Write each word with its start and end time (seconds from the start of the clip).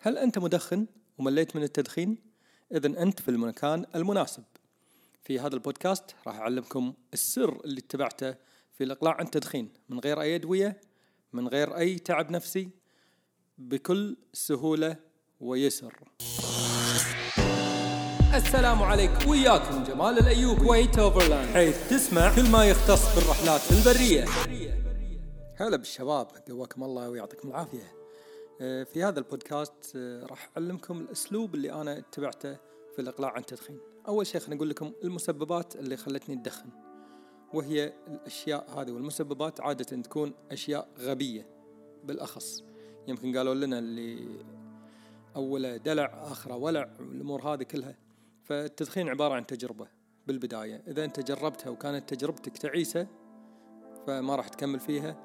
هل 0.00 0.18
أنت 0.18 0.38
مدخن 0.38 0.86
ومليت 1.18 1.56
من 1.56 1.62
التدخين؟ 1.62 2.18
إذا 2.72 3.02
أنت 3.02 3.20
في 3.20 3.28
المكان 3.28 3.86
المناسب. 3.94 4.44
في 5.22 5.40
هذا 5.40 5.54
البودكاست 5.54 6.04
راح 6.26 6.36
أعلمكم 6.36 6.94
السر 7.12 7.60
اللي 7.64 7.80
اتبعته 7.80 8.34
في 8.72 8.84
الإقلاع 8.84 9.14
عن 9.14 9.24
التدخين 9.24 9.72
من 9.88 9.98
غير 9.98 10.20
أي 10.20 10.34
أدوية، 10.34 10.80
من 11.32 11.48
غير 11.48 11.76
أي 11.76 11.98
تعب 11.98 12.30
نفسي، 12.30 12.70
بكل 13.58 14.16
سهولة 14.32 14.96
ويسر. 15.40 15.94
السلام 18.34 18.82
عليكم 18.82 19.30
وياكم 19.30 19.84
جمال 19.84 20.18
الأيوب 20.18 20.58
كويت 20.58 20.98
أوفرلاند 20.98 21.54
حيث 21.54 21.90
تسمع 21.90 22.36
كل 22.36 22.50
ما 22.50 22.64
يختص 22.64 23.14
بالرحلات 23.14 23.60
البرية. 23.72 24.24
هلا 25.56 25.76
بالشباب 25.76 26.28
قواكم 26.48 26.84
الله 26.84 27.10
ويعطيكم 27.10 27.48
العافية. 27.48 27.97
آه، 28.60 28.82
في 28.82 29.04
هذا 29.04 29.18
البودكاست 29.18 29.92
آه، 29.96 30.26
راح 30.26 30.50
أعلمكم 30.56 31.00
الأسلوب 31.00 31.54
اللي 31.54 31.72
أنا 31.72 31.98
اتبعته 31.98 32.56
في 32.94 32.98
الإقلاع 32.98 33.30
عن 33.30 33.40
التدخين. 33.40 33.78
أول 34.08 34.26
شيء 34.26 34.40
خليني 34.40 34.56
أقول 34.56 34.70
لكم 34.70 34.92
المسببات 35.04 35.76
اللي 35.76 35.96
خلتني 35.96 36.34
أدخن 36.34 36.68
وهي 37.54 37.92
الأشياء 38.08 38.80
هذه. 38.80 38.92
والمسببات 38.92 39.60
عادة 39.60 39.84
تكون 39.84 40.34
أشياء 40.50 40.88
غبية 40.98 41.48
بالأخص. 42.04 42.64
يمكن 43.08 43.36
قالوا 43.36 43.54
لنا 43.54 43.78
اللي 43.78 44.28
أوله 45.36 45.76
دلع 45.76 46.26
آخره 46.30 46.56
ولع 46.56 46.90
والأمور 47.00 47.42
هذه 47.42 47.62
كلها. 47.62 47.96
فالتدخين 48.44 49.08
عبارة 49.08 49.34
عن 49.34 49.46
تجربة 49.46 49.88
بالبداية. 50.26 50.82
إذا 50.88 51.04
أنت 51.04 51.20
جربتها 51.20 51.70
وكانت 51.70 52.14
تجربتك 52.14 52.58
تعيسة 52.58 53.06
فما 54.06 54.36
راح 54.36 54.48
تكمل 54.48 54.80
فيها. 54.80 55.16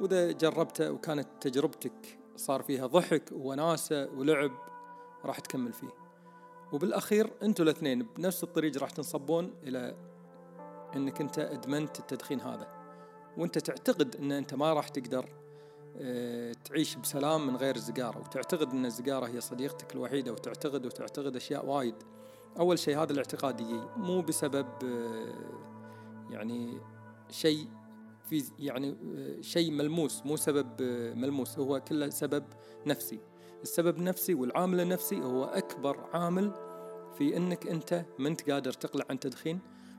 وإذا 0.00 0.32
جربتها 0.32 0.90
وكانت 0.90 1.28
تجربتك 1.40 2.18
صار 2.38 2.62
فيها 2.62 2.86
ضحك 2.86 3.22
وناسة 3.32 4.08
ولعب 4.10 4.50
راح 5.24 5.38
تكمل 5.38 5.72
فيه. 5.72 5.90
وبالأخير 6.72 7.30
أنتوا 7.42 7.64
الاثنين 7.64 8.06
بنفس 8.16 8.44
الطريق 8.44 8.78
راح 8.78 8.90
تنصبون 8.90 9.54
إلى 9.62 9.96
أنك 10.96 11.20
أنت 11.20 11.38
أدمنت 11.38 11.98
التدخين 11.98 12.40
هذا. 12.40 12.68
وأنت 13.36 13.58
تعتقد 13.58 14.16
أن 14.16 14.32
أنت 14.32 14.54
ما 14.54 14.72
راح 14.72 14.88
تقدر 14.88 15.28
آه، 16.00 16.52
تعيش 16.64 16.96
بسلام 16.96 17.46
من 17.46 17.56
غير 17.56 17.76
السيجارة 17.76 18.18
وتعتقد 18.18 18.70
أن 18.70 18.86
السيجارة 18.86 19.26
هي 19.26 19.40
صديقتك 19.40 19.94
الوحيدة 19.94 20.32
وتعتقد 20.32 20.86
وتعتقد 20.86 21.36
أشياء 21.36 21.66
وايد. 21.66 21.94
أول 22.58 22.78
شيء 22.78 22.98
هذا 22.98 23.12
الاعتقاد 23.12 23.60
يجي 23.60 23.80
مو 23.96 24.20
بسبب 24.20 24.66
آه، 24.84 25.34
يعني 26.30 26.80
شيء 27.30 27.66
في 28.30 28.44
يعني 28.58 28.96
آه، 29.16 29.40
شيء 29.40 29.70
ملموس 29.70 30.26
مو 30.26 30.36
سبب 30.36 30.66
آه، 30.80 31.14
ملموس 31.14 31.58
هو 31.58 31.80
كله 31.80 32.08
سبب 32.10 32.44
نفسي. 32.86 33.20
السبب 33.62 33.98
النفسي 33.98 34.34
والعامل 34.34 34.80
النفسي 34.80 35.20
هو 35.22 35.44
أكبر 35.44 36.08
عامل 36.12 36.52
في 37.18 37.36
أنك 37.36 37.66
أنت 37.66 38.04
ما 38.18 38.28
أنت 38.28 38.50
قادر 38.50 38.72
تقلع 38.72 39.04
عن 39.10 39.20
تدخين 39.20 39.58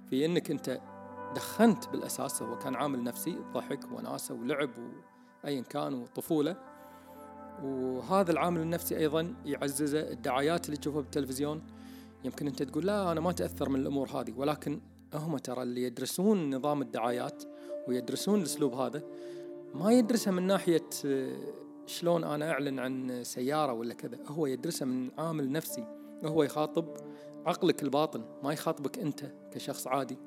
في 0.09 0.25
أنك 0.25 0.52
أنت 0.52 0.81
دخنت 1.35 1.89
بالأساس 1.89 2.41
هو 2.41 2.57
كان 2.57 2.75
عامل 2.75 3.03
نفسي 3.03 3.38
ضحك 3.53 3.91
وناسة 3.91 4.35
ولعب 4.35 4.69
وأيا 5.44 5.61
كان 5.61 5.94
وطفولة. 5.94 6.55
وهذا 7.63 8.31
العامل 8.31 8.61
النفسي 8.61 8.97
أيضا 8.97 9.35
يعززه 9.45 10.00
الدعايات 10.00 10.66
اللي 10.66 10.77
تشوفها 10.77 11.02
بالتلفزيون. 11.02 11.61
يمكن 12.23 12.47
أنت 12.47 12.63
تقول 12.63 12.85
لا 12.85 13.11
أنا 13.11 13.22
ما 13.22 13.31
تأثر 13.31 13.69
من 13.69 13.80
الأمور 13.80 14.09
هذه 14.09 14.33
ولكن 14.38 14.81
هم 15.13 15.38
ترى 15.38 15.63
اللي 15.63 15.83
يدرسون 15.83 16.55
نظام 16.55 16.81
الدعايات 16.81 17.44
ويدرسون 17.88 18.39
الأسلوب 18.39 18.73
هذا. 18.73 19.03
ما 19.73 19.91
يدرسها 19.91 20.31
من 20.31 20.47
ناحية 20.47 20.89
آه، 21.05 21.38
شلون 21.85 22.23
أنا 22.23 22.52
أعلن 22.52 22.80
عن 22.80 23.23
سيارة 23.23 23.73
ولا 23.73 23.94
كذا. 23.94 24.17
هو 24.27 24.45
يدرسها 24.45 24.85
من 24.85 25.11
عامل 25.17 25.52
نفسي. 25.52 25.85
هو 26.25 26.44
يخاطب 26.44 26.85
عقلك 27.45 27.83
الباطن 27.83 28.23
ما 28.44 28.53
يخاطبك 28.53 29.00
أنت 29.00 29.31
كشخص 29.52 29.88
عادي. 29.88 30.17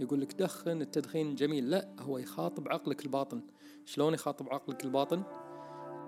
يقول 0.00 0.20
لك 0.20 0.32
دخن 0.32 0.82
التدخين 0.82 1.34
جميل. 1.34 1.70
لا 1.70 1.88
هو 2.00 2.18
يخاطب 2.18 2.68
عقلك 2.68 3.04
الباطن. 3.04 3.42
شلون 3.84 4.14
يخاطب 4.14 4.48
عقلك 4.48 4.84
الباطن؟ 4.84 5.22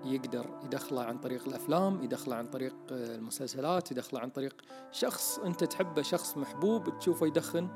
يقدر 0.05 0.59
يدخله 0.63 1.03
عن 1.03 1.17
طريق 1.17 1.47
الأفلام 1.47 2.03
يدخله 2.03 2.35
عن 2.35 2.45
طريق 2.45 2.75
آه، 2.91 3.15
المسلسلات 3.15 3.91
يدخله 3.91 4.19
عن 4.19 4.29
طريق 4.29 4.61
شخص 4.91 5.39
أنت 5.39 5.63
تحبه 5.63 6.01
شخص 6.01 6.37
محبوب 6.37 6.99
تشوفه 6.99 7.27
يدخن. 7.27 7.67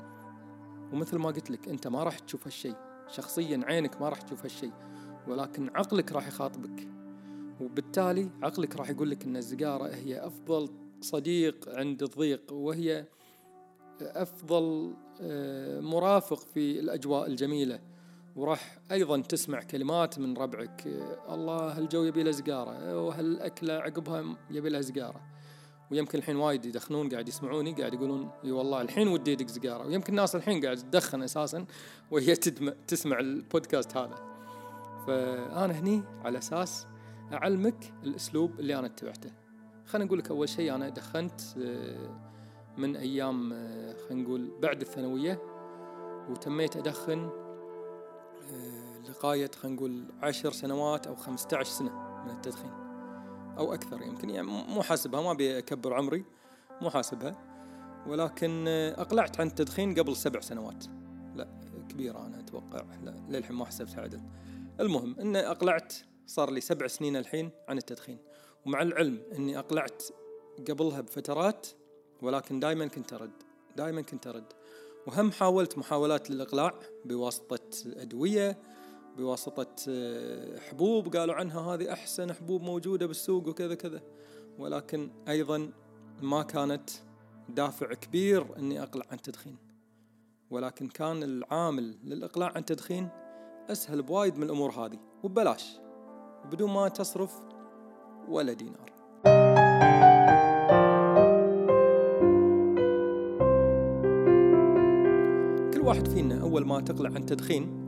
ومثل 0.94 1.18
ما 1.18 1.28
قلت 1.28 1.52
لك 1.52 1.70
أنت 1.70 1.88
ما 1.88 2.04
راح 2.04 2.20
تشوف 2.20 2.48
هالشيء. 2.48 2.76
شخصيا 3.12 3.62
عينك 3.66 4.02
ما 4.02 4.10
راح 4.10 4.22
تشوف 4.22 4.44
هالشيء 4.44 4.72
ولكن 5.28 5.70
عقلك 5.76 6.12
راح 6.12 6.28
يخاطبك. 6.28 6.88
وبالتالي 7.62 8.30
عقلك 8.44 8.76
راح 8.76 8.90
يقول 8.90 9.10
لك 9.10 9.26
إن 9.26 9.38
السيجاره 9.38 9.88
هي 9.88 10.26
أفضل 10.28 10.70
صديق 11.02 11.70
عند 11.70 12.04
الضيق 12.04 12.54
وهي 12.54 13.06
أفضل 14.02 14.94
آه، 15.22 15.80
مرافق 15.80 16.40
في 16.40 16.80
الأجواء 16.80 17.28
الجميلة. 17.28 17.80
وراح 18.36 18.80
أيضا 18.92 19.22
تسمع 19.22 19.60
كلمات 19.60 20.20
من 20.20 20.38
ربعك 20.38 20.88
الله 21.30 21.78
هالجو 21.78 22.04
يبي 22.04 22.24
له 22.24 22.32
سيجاره 22.32 23.04
وهالاكله 23.06 23.74
عقبها 23.74 24.38
يبي 24.52 24.70
لها 24.70 24.82
سيجاره 24.82 25.22
ويمكن 25.92 26.18
الحين 26.18 26.36
وايد 26.36 26.66
يدخنون 26.66 27.10
قاعد 27.10 27.28
يسمعوني 27.28 27.74
قاعد 27.74 27.94
يقولون 27.94 28.32
إي 28.44 28.52
والله 28.52 28.82
الحين 28.82 29.08
ودي 29.08 29.34
أدق 29.34 29.48
سيجارة. 29.48 29.88
ويمكن 29.88 30.14
الناس 30.14 30.36
الحين 30.36 30.66
قاعد 30.66 30.78
تدخن 30.78 31.24
أساسا 31.24 31.66
وهي 32.12 32.36
تدم 32.36 32.70
تسمع 32.88 33.20
البودكاست 33.20 33.98
هذا. 33.98 34.16
فأنا 35.08 35.80
هني 35.80 36.04
على 36.24 36.38
أساس 36.38 36.88
أعلمك 37.34 37.94
الأسلوب 38.04 38.60
اللي 38.60 38.80
أنا 38.80 38.88
اتبعته. 38.88 39.32
خليني 39.86 40.08
أقول 40.08 40.20
لك 40.20 40.30
أول 40.30 40.50
شيء 40.50 40.76
أنا 40.76 40.90
دخنت 40.90 41.42
آه، 41.58 42.30
من 42.78 42.96
أيام 42.96 43.54
آه، 43.54 43.96
خلينا 44.08 44.24
نقول 44.24 44.52
بعد 44.62 44.82
الثانوية 44.82 45.42
وتميت 46.30 46.78
أدخن 46.78 47.30
آه، 48.54 49.00
لغاية 49.10 49.52
خلينا 49.56 49.76
نقول 49.76 50.04
عشر 50.22 50.52
سنوات 50.52 51.08
أو 51.08 51.16
15 51.16 51.70
سنة 51.70 52.24
من 52.26 52.32
التدخين. 52.32 52.89
أو 53.60 53.74
أكثر 53.74 54.02
يمكن 54.02 54.30
يعني 54.30 54.48
مو 54.48 54.82
حاسبها 54.82 55.22
ما 55.22 55.32
أبي 55.32 55.58
أكبر 55.58 55.94
عمري 55.94 56.26
مو 56.82 56.90
حاسبها. 56.90 57.46
ولكن 58.08 58.66
أقلعت 58.98 59.40
عن 59.40 59.48
التدخين 59.48 59.94
قبل 59.94 60.16
سبع 60.16 60.40
سنوات. 60.40 60.86
لا 61.36 61.48
كبيرة 61.90 62.26
أنا 62.26 62.40
أتوقع. 62.40 62.86
لا 63.04 63.16
للحين 63.30 63.56
ما 63.56 63.66
حسبتها 63.66 64.02
عدل. 64.02 64.22
المهم 64.80 65.20
أن 65.20 65.36
أقلعت 65.36 65.94
صار 66.26 66.52
لي 66.52 66.62
سبع 66.62 66.88
سنين 66.88 67.16
الحين 67.16 67.50
عن 67.68 67.78
التدخين. 67.78 68.18
ومع 68.66 68.82
العلم 68.82 69.22
أني 69.36 69.60
أقلعت 69.60 70.04
قبلها 70.70 71.02
بفترات 71.02 71.68
ولكن 72.22 72.60
دائما 72.60 72.88
كنت 72.88 73.14
أرد 73.14 73.32
دائما 73.78 74.02
كنت 74.02 74.28
أرد. 74.28 74.54
وهم 75.08 75.32
حاولت 75.32 75.78
محاولات 75.78 76.30
للإقلاع 76.30 76.74
بواسطة 77.06 77.70
أدوية 77.86 78.58
بواسطة 79.20 79.76
آه، 79.90 80.60
حبوب 80.60 81.16
قالوا 81.16 81.36
عنها 81.36 81.62
هذه 81.62 81.94
أحسن 81.94 82.34
حبوب 82.34 82.62
موجودة 82.62 83.06
بالسوق 83.06 83.48
وكذا 83.48 83.76
كذا. 83.76 84.02
ولكن 84.60 85.12
أيضا 85.28 85.72
ما 86.22 86.44
كانت 86.44 86.90
دافع 87.50 87.94
كبير 87.94 88.58
أني 88.58 88.84
أقلع 88.84 89.06
عن 89.12 89.18
التدخين 89.18 89.58
ولكن 90.52 90.88
كان 90.88 91.24
العامل 91.24 91.96
للإقلاع 92.04 92.50
عن 92.50 92.58
التدخين 92.58 93.10
أسهل 93.70 94.02
بوايد 94.02 94.38
من 94.38 94.44
الأمور 94.44 94.72
هذه 94.72 95.00
وببلاش 95.24 95.80
بدون 96.52 96.70
ما 96.74 96.88
تصرف 96.88 97.40
ولا 98.28 98.54
دينار. 98.54 98.90
كل 105.74 105.82
واحد 105.82 106.08
فينا 106.08 106.42
أول 106.42 106.66
ما 106.66 106.82
تقلع 106.82 107.10
عن 107.10 107.18
التدخين 107.18 107.79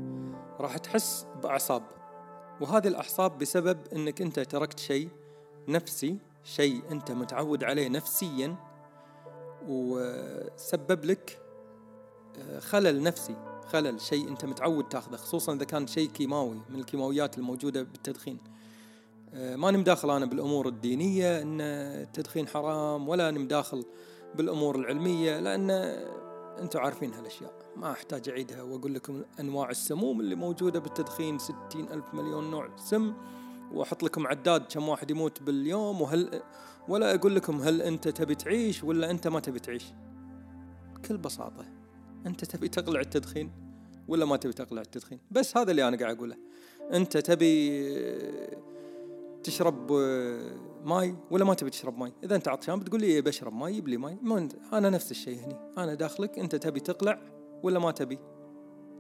راح 0.62 0.78
تحس 0.78 1.26
بأعصاب. 1.44 1.84
وهذه 2.62 2.88
الأعصاب 2.88 3.38
بسبب 3.38 3.78
أنك 3.96 4.22
أنت 4.22 4.40
تركت 4.40 4.80
شيء 4.80 5.10
نفسي 5.68 6.18
شيء 6.44 6.82
أنت 6.92 7.12
متعود 7.12 7.64
عليه 7.64 7.90
نفسيا 7.90 8.56
وسبب 9.68 11.06
لك 11.06 11.42
آه، 12.40 12.60
خلل 12.60 13.04
نفسي 13.04 13.36
خلل 13.68 14.02
شيء 14.02 14.28
أنت 14.28 14.46
متعود 14.46 14.90
تاخذه 14.90 15.16
خصوصا 15.16 15.54
إذا 15.54 15.66
كان 15.66 15.88
شيء 15.88 16.10
كيماوي 16.10 16.62
من 16.70 16.80
الكيماويات 16.80 17.38
الموجودة 17.38 17.84
بالتدخين. 17.84 18.38
آه، 19.34 19.56
ما 19.56 19.72
نمداخل 19.72 20.10
أنا 20.10 20.26
بالأمور 20.26 20.68
الدينية 20.68 21.42
أن 21.42 21.62
التدخين 21.62 22.48
حرام 22.48 23.10
ولا 23.10 23.32
نمداخل 23.32 23.86
بالأمور 24.36 24.76
العلمية 24.76 25.40
لأن 25.40 25.72
أنتم 26.62 26.80
عارفين 26.80 27.14
هالأشياء. 27.14 27.61
ما 27.76 27.92
أحتاج 27.92 28.30
أعيدها. 28.30 28.62
وأقول 28.62 28.94
لكم 28.94 29.24
أنواع 29.40 29.70
السموم 29.70 30.20
اللي 30.20 30.36
موجودة 30.36 30.80
بالتدخين 30.80 31.40
ستين 31.40 31.88
ألف 31.92 32.14
مليون 32.14 32.52
نوع 32.52 32.70
سم. 32.76 33.14
وأحط 33.74 34.04
لكم 34.04 34.28
عداد 34.28 34.66
كم 34.66 34.90
واحد 34.90 35.12
يموت 35.12 35.44
باليوم. 35.44 36.02
وهل 36.02 36.42
ولا 36.88 37.16
أقول 37.16 37.36
لكم 37.36 37.62
هل 37.62 37.82
أنت 37.82 38.08
تبي 38.08 38.36
تعيش 38.36 38.84
ولا 38.84 39.12
أنت 39.12 39.28
ما 39.28 39.40
تبي 39.40 39.60
تعيش. 39.60 39.86
بكل 40.96 41.18
بساطة 41.18 41.66
أنت 42.26 42.46
تبي 42.46 42.68
تقلع 42.68 43.00
التدخين 43.00 43.52
ولا 44.08 44.26
ما 44.26 44.38
تبي 44.38 44.54
تقلع 44.54 44.82
التدخين؟ 44.82 45.20
بس 45.32 45.58
هذا 45.58 45.72
اللي 45.72 45.88
أنا 45.88 45.98
قاعد 45.98 46.16
أقوله. 46.16 46.38
أنت 46.94 47.18
تبي 47.18 47.82
تشرب 49.44 49.92
ماي 50.86 51.16
ولا 51.32 51.46
ما 51.46 51.54
تبي 51.54 51.70
تشرب 51.70 51.98
ماي؟ 51.98 52.14
إذا 52.24 52.36
أنت 52.36 52.48
عطشان 52.48 52.80
بتقول 52.80 53.02
لي 53.02 53.08
إيه 53.08 53.22
بشرب 53.22 53.54
ماي 53.54 53.72
يجيب 53.72 53.88
لي 53.88 53.98
ماي 53.98 54.18
أنا 54.74 54.90
نفس 54.90 55.12
الشيء 55.12 55.40
هني. 55.40 55.56
أنا 55.78 55.94
داخلك 55.94 56.40
أنت 56.40 56.56
تبي 56.56 56.80
تقلع 56.80 57.22
ولا 57.64 57.80
ما 57.80 57.92
تبي؟ 57.92 58.20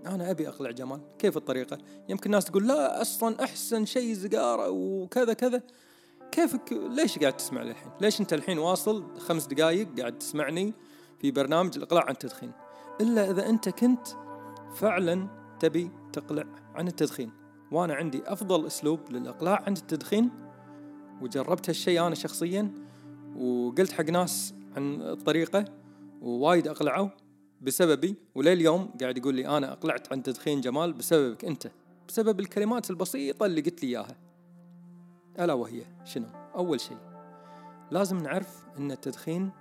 أنا 0.05 0.31
أبي 0.31 0.47
اقلع 0.47 0.71
جمال. 0.71 1.01
كيف 1.19 1.37
الطريقة؟ 1.37 1.77
يمكن 2.09 2.25
الناس 2.25 2.45
تقول 2.45 2.67
لا 2.67 3.01
أصلا 3.01 3.43
أحسن 3.43 3.85
شيء 3.85 4.13
زقارة 4.13 4.69
وكذا 4.69 5.33
كذا. 5.33 5.61
كيفك؟ 6.31 6.73
ليش 6.73 7.19
قاعد 7.19 7.37
تسمع 7.37 7.61
الحين 7.61 7.91
ليش 8.01 8.21
أنت 8.21 8.33
الحين 8.33 8.59
واصل 8.59 9.19
خمس 9.19 9.45
دقائق 9.45 9.99
قاعد 9.99 10.17
تسمعني 10.17 10.73
في 11.19 11.31
برنامج 11.31 11.77
الإقلاع 11.77 12.03
عن 12.03 12.11
التدخين؟ 12.11 12.51
إلا 13.01 13.31
إذا 13.31 13.49
أنت 13.49 13.69
كنت 13.69 14.07
فعلا 14.75 15.27
تبي 15.59 15.91
تقلع 16.13 16.45
عن 16.75 16.87
التدخين. 16.87 17.31
وأنا 17.71 17.93
عندي 17.93 18.23
أفضل 18.25 18.67
أسلوب 18.67 18.99
للإقلاع 19.11 19.63
عن 19.67 19.73
التدخين 19.73 20.29
وجربت 21.21 21.69
هالشيء 21.69 22.07
أنا 22.07 22.15
شخصيا 22.15 22.71
وقلت 23.37 23.91
حق 23.91 24.03
ناس 24.09 24.53
عن 24.75 25.01
الطريقة 25.01 25.65
ووايد 26.21 26.67
أقلعوا. 26.67 27.09
بسببي 27.61 28.15
ولليوم 28.35 28.93
قاعد 29.01 29.17
يقول 29.17 29.35
لي 29.35 29.57
أنا 29.57 29.71
أقلعت 29.71 30.11
عن 30.11 30.23
تدخين 30.23 30.61
جمال 30.61 30.93
بسببك 30.93 31.45
أنت 31.45 31.71
بسبب 32.07 32.39
الكلمات 32.39 32.89
البسيطة 32.89 33.45
اللي 33.45 33.61
قلت 33.61 33.83
لي 33.83 33.89
إياها. 33.89 34.15
ألا 35.39 35.53
وهي 35.53 35.81
شنو؟ 36.05 36.25
أول 36.55 36.79
شيء 36.79 36.97
لازم 37.91 38.17
نعرف 38.17 38.63
إن 38.77 38.91
التدخين 38.91 39.51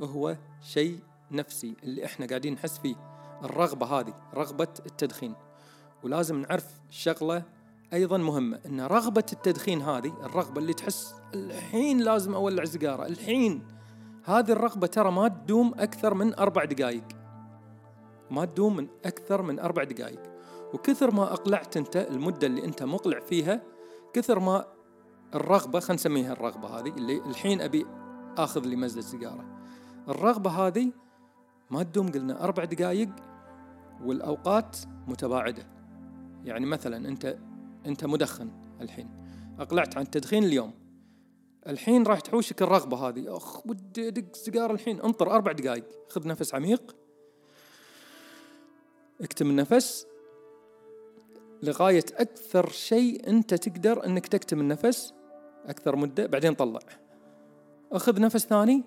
هو 0.00 0.36
شيء 0.62 0.98
نفسي 1.30 1.74
اللي 1.82 2.04
إحنا 2.04 2.26
قاعدين 2.26 2.52
نحس 2.52 2.78
فيه 2.78 2.96
الرغبة 3.44 3.86
هذه 3.86 4.14
رغبة 4.34 4.68
التدخين. 4.86 5.34
ولازم 6.02 6.40
نعرف 6.40 6.66
شغلة 6.90 7.42
أيضا 7.92 8.18
مهمة 8.18 8.60
إن 8.66 8.80
رغبة 8.80 9.24
التدخين 9.32 9.82
هذه 9.82 10.12
الرغبة 10.24 10.60
اللي 10.60 10.74
تحس 10.74 11.14
الحين 11.34 12.00
لازم 12.00 12.34
أولع 12.34 12.64
سيجارة 12.64 13.06
الحين. 13.06 13.62
هذه 14.24 14.52
الرغبة 14.52 14.86
ترى 14.86 15.10
ما 15.10 15.28
تدوم 15.28 15.74
أكثر 15.78 16.14
من 16.14 16.34
أربع 16.34 16.64
دقائق 16.64 17.25
ما 18.30 18.44
تدوم 18.44 18.76
من 18.76 18.88
أكثر 19.04 19.42
من 19.42 19.58
أربع 19.58 19.84
دقائق 19.84 20.20
وكثر 20.74 21.14
ما 21.14 21.32
أقلعت 21.32 21.76
أنت 21.76 21.96
المدة 21.96 22.46
اللي 22.46 22.64
أنت 22.64 22.82
مقلع 22.82 23.20
فيها 23.20 23.62
كثر 24.12 24.38
ما 24.38 24.64
الرغبة 25.34 25.80
خلينا 25.80 25.94
نسميها 25.94 26.32
الرغبة 26.32 26.68
هذه 26.68 26.88
اللي 26.88 27.16
الحين 27.16 27.60
أبي 27.60 27.86
آخذ 28.38 28.60
لي 28.60 28.76
مزة 28.76 29.00
سيجارة. 29.00 29.44
الرغبة 30.08 30.50
هذه 30.50 30.92
ما 31.70 31.82
تدوم 31.82 32.12
قلنا 32.12 32.44
أربع 32.44 32.64
دقائق 32.64 33.10
والأوقات 34.04 34.76
متباعدة. 35.06 35.66
يعني 36.44 36.66
مثلا 36.66 37.08
أنت 37.08 37.38
أنت 37.86 38.04
مدخن 38.04 38.50
الحين. 38.80 39.08
أقلعت 39.58 39.96
عن 39.96 40.02
التدخين 40.02 40.44
اليوم. 40.44 40.74
الحين 41.66 42.02
راح 42.02 42.20
تحوشك 42.20 42.62
الرغبة 42.62 42.96
هذه. 42.96 43.36
أخ 43.36 43.66
ودي 43.66 44.08
أدق 44.08 44.36
سيجارة 44.36 44.72
الحين. 44.72 45.00
انطر 45.00 45.30
أربع 45.30 45.52
دقائق 45.52 45.84
خذ 46.08 46.28
نفس 46.28 46.54
عميق. 46.54 46.96
اكتم 49.20 49.50
النفس. 49.50 50.06
لغاية 51.62 52.04
أكثر 52.14 52.68
شيء 52.68 53.28
أنت 53.28 53.54
تقدر 53.54 54.06
أنك 54.06 54.26
تكتم 54.26 54.60
النفس. 54.60 55.14
أكثر 55.66 55.96
مدة 55.96 56.26
بعدين 56.26 56.54
طلع. 56.54 56.80
أخذ 57.92 58.20
نفس 58.20 58.46
ثاني. 58.46 58.84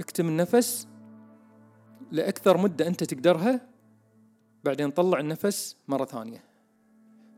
اكتم 0.00 0.28
النفس 0.28 0.88
لأكثر 2.10 2.56
مدة 2.56 2.86
أنت 2.86 3.04
تقدرها. 3.04 3.68
بعدين 4.64 4.90
طلع 4.90 5.20
النفس 5.20 5.76
مرة 5.88 6.04
ثانية. 6.04 6.44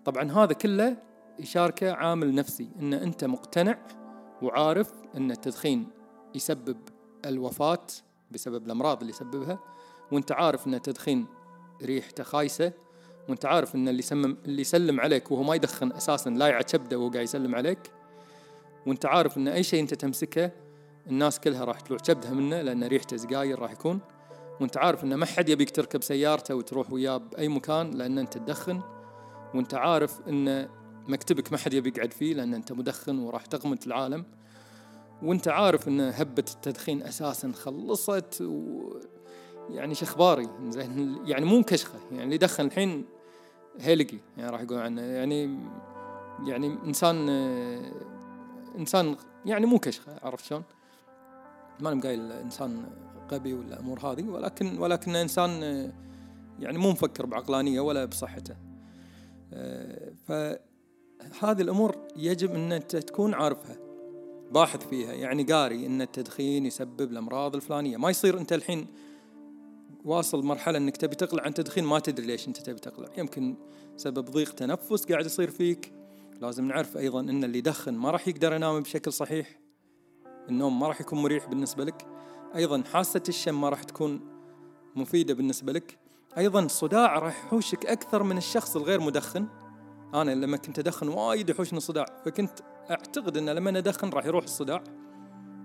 طبعا 0.04 0.32
هذا 0.32 0.52
كله 0.52 0.96
يشاركه 1.38 1.92
عامل 1.92 2.34
نفسي. 2.34 2.68
إن 2.80 2.94
أنت 2.94 3.24
مقتنع 3.24 3.86
وعارف 4.42 4.92
إن 5.16 5.30
التدخين 5.30 5.88
يسبب 6.34 6.76
الوفاة 7.24 7.86
بسبب 8.30 8.66
الأمراض 8.66 9.00
اللي 9.00 9.10
يسببها. 9.10 9.58
وانت 10.14 10.32
عارف 10.32 10.66
ان 10.66 10.74
التدخين 10.74 11.26
ريحته 11.82 12.24
خايسة 12.24 12.72
وانت 13.28 13.44
عارف 13.44 13.74
ان 13.74 13.88
اللي 13.88 13.98
يسمم 13.98 14.36
اللي 14.44 14.60
يسلم 14.60 15.00
عليك 15.00 15.30
وهو 15.30 15.42
ما 15.42 15.54
يدخن 15.54 15.92
أساسا 15.92 16.30
لا 16.30 16.46
يعد 16.46 16.68
شبده 16.68 16.98
وهو 16.98 17.10
قاعد 17.10 17.24
يسلم 17.24 17.54
عليك 17.54 17.78
وانت 18.86 19.06
عارف 19.06 19.36
ان 19.36 19.48
أي 19.48 19.62
شيء 19.62 19.80
انت 19.80 19.94
تمسكه 19.94 20.50
الناس 21.06 21.40
كلها 21.40 21.64
راح 21.64 21.80
تلوع 21.80 21.98
شبدها 22.06 22.30
منه 22.30 22.62
لأن 22.62 22.84
ريحته 22.84 23.16
سجاير 23.16 23.58
راح 23.58 23.72
يكون. 23.72 24.00
وانت 24.60 24.76
عارف 24.76 25.04
ان 25.04 25.14
ما 25.14 25.26
حد 25.26 25.48
يبيك 25.48 25.70
تركب 25.70 26.02
سيارته 26.02 26.54
وتروح 26.54 26.92
وياه 26.92 27.16
بأي 27.16 27.48
مكان 27.48 27.90
لأن 27.90 28.18
انت 28.18 28.38
تدخن. 28.38 28.80
وانت 29.54 29.74
عارف 29.74 30.20
ان 30.28 30.68
مكتبك 31.08 31.52
ما 31.52 31.58
حد 31.58 31.74
يبي 31.74 31.88
يقعد 31.88 32.12
فيه 32.12 32.34
لأن 32.34 32.54
انت 32.54 32.72
مدخن 32.72 33.18
وراح 33.18 33.46
تغمت 33.46 33.86
العالم. 33.86 34.24
وانت 35.22 35.48
عارف 35.48 35.88
ان 35.88 36.00
هبة 36.00 36.44
التدخين 36.54 37.02
أساسا 37.02 37.52
خلصت 37.52 38.42
و 38.42 38.82
يعني 39.70 39.94
شخباري 39.94 40.48
زين 40.68 41.18
يعني 41.24 41.44
مو 41.44 41.62
كشخة 41.62 41.98
يعني 42.10 42.24
اللي 42.24 42.34
يدخن 42.34 42.66
الحين 42.66 43.04
هيلقي 43.80 44.18
يعني 44.36 44.50
راح 44.50 44.60
يقول 44.60 44.78
عنه 44.78 45.02
يعني 45.02 45.58
يعني 46.46 46.66
إنسان 46.66 47.28
إنسان 48.78 49.16
يعني 49.46 49.66
مو 49.66 49.78
كشخة 49.78 50.16
عرفت 50.22 50.44
شلون؟ 50.44 50.62
ما 51.80 52.00
قايل 52.04 52.32
إنسان 52.32 52.84
غبي 53.32 53.54
ولا 53.54 53.74
الأمور 53.74 54.00
هذه 54.00 54.28
ولكن 54.28 54.78
ولكن 54.78 55.16
إنسان 55.16 55.62
يعني 56.58 56.78
مو 56.78 56.90
مفكر 56.90 57.26
بعقلانية 57.26 57.80
ولا 57.80 58.04
بصحته 58.04 58.56
فهذه 60.26 61.60
الأمور 61.62 61.96
يجب 62.16 62.54
أن 62.54 62.72
أنت 62.72 62.96
تكون 62.96 63.34
عارفها 63.34 63.76
باحث 64.52 64.88
فيها 64.88 65.12
يعني 65.12 65.42
قاري 65.42 65.86
أن 65.86 66.02
التدخين 66.02 66.66
يسبب 66.66 67.12
الأمراض 67.12 67.54
الفلانية 67.54 67.96
ما 67.96 68.10
يصير 68.10 68.38
أنت 68.38 68.52
الحين 68.52 68.86
واصل 70.04 70.44
مرحلة 70.44 70.78
أنك 70.78 70.96
تبي 70.96 71.16
تقلع 71.16 71.42
عن 71.42 71.48
التدخين 71.48 71.84
ما 71.84 71.98
تدري 71.98 72.26
ليش 72.26 72.48
أنت 72.48 72.56
تبي 72.56 72.78
تقلع. 72.78 73.08
يمكن 73.18 73.56
سبب 73.96 74.30
ضيق 74.30 74.52
تنفس 74.52 75.04
قاعد 75.04 75.26
يصير 75.26 75.50
فيك. 75.50 75.92
لازم 76.40 76.68
نعرف 76.68 76.96
أيضا 76.96 77.20
أن 77.20 77.44
اللي 77.44 77.58
يدخن 77.58 77.94
ما 77.94 78.10
راح 78.10 78.28
يقدر 78.28 78.52
ينام 78.52 78.80
بشكل 78.80 79.12
صحيح. 79.12 79.60
النوم 80.48 80.80
ما 80.80 80.88
راح 80.88 81.00
يكون 81.00 81.22
مريح 81.22 81.46
بالنسبة 81.46 81.84
لك. 81.84 82.06
أيضا 82.56 82.82
حاسة 82.92 83.22
الشم 83.28 83.60
ما 83.60 83.68
راح 83.68 83.82
تكون 83.82 84.20
مفيدة 84.96 85.34
بالنسبة 85.34 85.72
لك. 85.72 85.98
أيضا 86.38 86.60
الصداع 86.60 87.18
راح 87.18 87.44
يحوشك 87.44 87.86
أكثر 87.86 88.22
من 88.22 88.36
الشخص 88.36 88.76
الغير 88.76 89.00
مدخن. 89.00 89.48
أنا 90.14 90.34
لما 90.34 90.56
كنت 90.56 90.78
أدخن 90.78 91.08
وايد 91.08 91.50
يحوشني 91.50 91.80
صداع 91.80 92.06
فكنت 92.24 92.60
أعتقد 92.90 93.36
إن 93.36 93.50
لما 93.50 93.78
أدخن 93.78 94.08
راح 94.08 94.26
يروح 94.26 94.44
الصداع. 94.44 94.84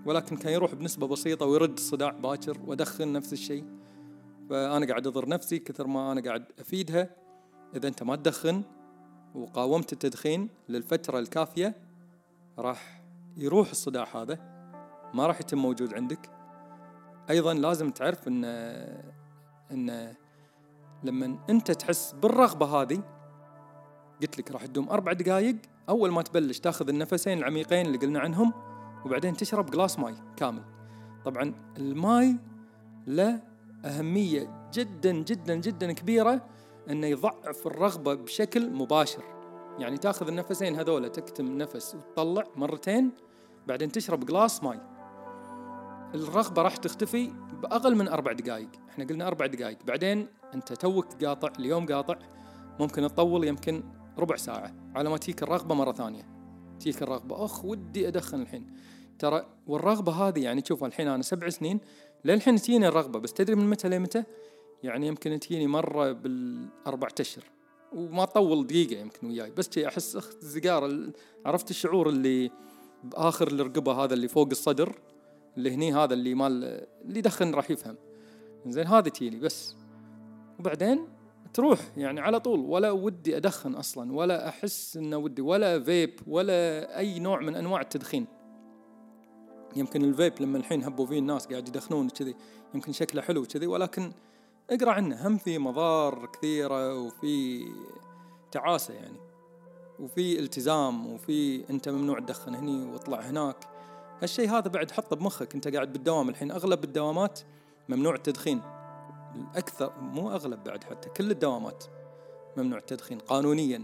ولكن 0.06 0.38
كان 0.38 0.54
يروح 0.54 0.76
بنسبة 0.76 1.08
بسيطة 1.08 1.46
ويرد 1.46 1.74
الصداع 1.74 2.12
باكر 2.12 2.58
وأدخن 2.68 3.14
نفس 3.14 3.34
الشيء. 3.34 3.66
فانا 4.50 4.86
قاعد 4.86 5.08
أضر 5.08 5.30
نفسي 5.30 5.60
كثر 5.60 5.88
ما 5.88 6.12
أنا 6.12 6.22
قاعد 6.22 6.46
أفيدها. 6.60 7.10
إذا 7.76 7.88
أنت 7.88 8.04
ما 8.04 8.16
تدخن 8.16 8.64
وقاومت 9.36 9.94
التدخين 9.94 10.50
للفترة 10.70 11.20
الكافية 11.20 11.76
راح 12.60 13.04
يروح 13.38 13.70
الصداع 13.70 14.08
هذا. 14.16 14.40
ما 15.14 15.28
راح 15.28 15.40
يتم 15.40 15.58
موجود 15.58 15.94
عندك. 15.94 16.30
أيضا 17.30 17.54
لازم 17.54 17.90
تعرف 17.90 18.28
إن 18.28 18.46
إن 19.72 20.14
لما 21.04 21.40
أنت 21.50 21.72
تحس 21.72 22.14
بالرغبة 22.14 22.66
هذه 22.66 23.04
قلت 24.22 24.38
لك 24.38 24.52
راح 24.52 24.66
تدوم 24.66 24.90
أربع 24.90 25.14
دقائق 25.14 25.56
أول 25.90 26.12
ما 26.12 26.22
تبلش 26.22 26.60
تأخذ 26.60 26.90
النفسين 26.90 27.38
العميقين 27.38 27.86
اللي 27.86 27.98
قلنا 27.98 28.20
عنهم 28.20 28.54
وبعدين 29.06 29.38
تشرب 29.38 29.72
glass 29.72 30.00
ماي 30.00 30.16
كامل. 30.38 30.64
طبعا 31.26 31.54
الماي 31.78 32.36
له 33.08 33.49
أهمية 33.86 34.70
جدا 34.74 35.12
جدا 35.12 35.56
جدا 35.56 35.92
كبيرة 35.92 36.46
إنه 36.90 37.08
يضعف 37.08 37.68
الرغبة 37.68 38.14
بشكل 38.14 38.70
مباشر. 38.70 39.24
يعني 39.80 39.98
تأخذ 39.98 40.28
النفسين 40.28 40.76
هذولا 40.76 41.08
تكتم 41.08 41.58
نفس 41.58 41.96
وتطلع 41.96 42.44
مرتين 42.56 43.12
بعدين 43.68 43.92
تشرب 43.92 44.26
glass 44.26 44.64
ماي. 44.64 44.80
الرغبة 46.16 46.62
راح 46.62 46.76
تختفي 46.76 47.32
بأقل 47.62 47.96
من 47.96 48.08
أربع 48.08 48.32
دقائق 48.32 48.70
إحنا 48.90 49.06
قلنا 49.06 49.28
أربع 49.28 49.46
دقائق 49.46 49.78
بعدين 49.88 50.28
أنت 50.54 50.74
توك 50.74 51.26
قاطع 51.26 51.52
اليوم 51.60 51.86
قاطع 51.86 52.16
ممكن 52.80 53.02
تطول 53.02 53.44
يمكن 53.44 53.84
ربع 54.18 54.36
ساعة. 54.36 54.74
على 54.96 55.10
ما 55.10 55.18
تجيك 55.18 55.44
الرغبة 55.44 55.76
مرة 55.76 55.92
ثانية. 55.92 56.24
تجيك 56.80 57.04
الرغبة. 57.04 57.46
أخ 57.46 57.66
ودي 57.66 58.08
أدخن 58.08 58.42
الحين. 58.42 58.74
ترى 59.20 59.46
والرغبة 59.68 60.12
هذه 60.12 60.44
يعني 60.44 60.64
شوف 60.66 60.84
الحين 60.84 61.08
أنا 61.08 61.24
سبع 61.24 61.50
سنين 61.50 61.80
للحين 62.26 62.56
تجيني 62.56 62.88
الرغبة 62.88 63.20
بس 63.20 63.34
تدري 63.34 63.56
من 63.56 63.70
متى 63.70 63.90
لمتى؟ 63.90 64.24
يعني 64.84 65.08
يمكن 65.08 65.40
تجيني 65.40 65.68
مرة 65.68 66.12
بالأربع 66.12 67.08
أشهر 67.20 67.44
وما 67.94 68.26
تطول 68.26 68.68
دقيقة 68.68 69.02
يمكن 69.02 69.28
وياي 69.28 69.52
بس 69.52 69.78
أحس 69.78 70.16
أخ 70.16 70.30
الزقارة 70.44 71.12
عرفت 71.46 71.70
الشعور 71.70 72.10
اللي 72.10 72.52
بآخر 73.04 73.48
الرقبة 73.48 73.92
هذا 74.04 74.14
اللي 74.14 74.28
فوق 74.28 74.48
الصدر 74.52 75.00
اللي 75.58 75.72
هني 75.72 75.94
هذا 75.94 76.14
اللي 76.14 76.34
مال 76.34 76.64
اللي 77.06 77.20
يدخن 77.20 77.54
راح 77.54 77.72
يفهم. 77.72 77.96
زين 78.68 78.88
هذا 78.88 79.10
تيلي 79.10 79.40
بس. 79.40 79.76
وبعدين 80.60 81.08
تروح 81.54 81.80
يعني 81.98 82.20
على 82.20 82.40
طول 82.40 82.60
ولا 82.60 82.92
ودي 82.92 83.38
أدخن 83.38 83.76
أصلا 83.76 84.14
ولا 84.14 84.50
أحس 84.50 84.98
إنه 84.98 85.18
ودي 85.18 85.42
ولا 85.42 85.80
فيب 85.80 86.20
ولا 86.28 86.98
أي 87.00 87.20
نوع 87.20 87.40
من 87.40 87.56
أنواع 87.56 87.82
التدخين. 87.82 88.28
يمكن 89.76 90.04
الفيب 90.04 90.34
لما 90.40 90.58
الحين 90.58 90.84
هبوا 90.84 91.06
فيه 91.06 91.20
الناس 91.20 91.48
قاعد 91.48 91.68
يدخنون 91.68 92.10
كذي 92.10 92.36
يمكن 92.74 92.92
شكله 92.92 93.22
حلو 93.22 93.46
كذي 93.46 93.68
ولكن 93.68 94.12
اقرأ 94.70 94.92
عنه. 94.92 95.28
هم 95.28 95.38
في 95.38 95.58
مضار 95.58 96.26
كثيرة 96.26 96.96
وفي 96.96 97.66
تعاسة 98.52 98.94
يعني 98.94 99.20
وفي 100.00 100.40
التزام 100.40 101.14
وفي 101.14 101.70
أنت 101.70 101.90
ممنوع 101.90 102.20
تدخن 102.20 102.56
هني 102.56 102.86
واطلع 102.86 103.20
هناك. 103.20 103.56
هالشيء 104.22 104.50
هذا 104.50 104.68
بعد 104.68 104.92
حطه 104.92 105.16
بمخك 105.16 105.56
أنت 105.56 105.68
قاعد 105.68 105.94
بالدوام 105.94 106.30
الحين. 106.30 106.52
أغلب 106.52 106.84
الدوامات 106.84 107.40
ممنوع 107.90 108.16
التدخين 108.16 108.62
الأكثر 109.36 109.94
مو 110.02 110.32
أغلب 110.32 110.64
بعد 110.64 110.84
حتى 110.84 111.10
كل 111.10 111.32
الدوامات 111.32 111.84
ممنوع 112.58 112.80
التدخين 112.80 113.20
قانونيا. 113.20 113.84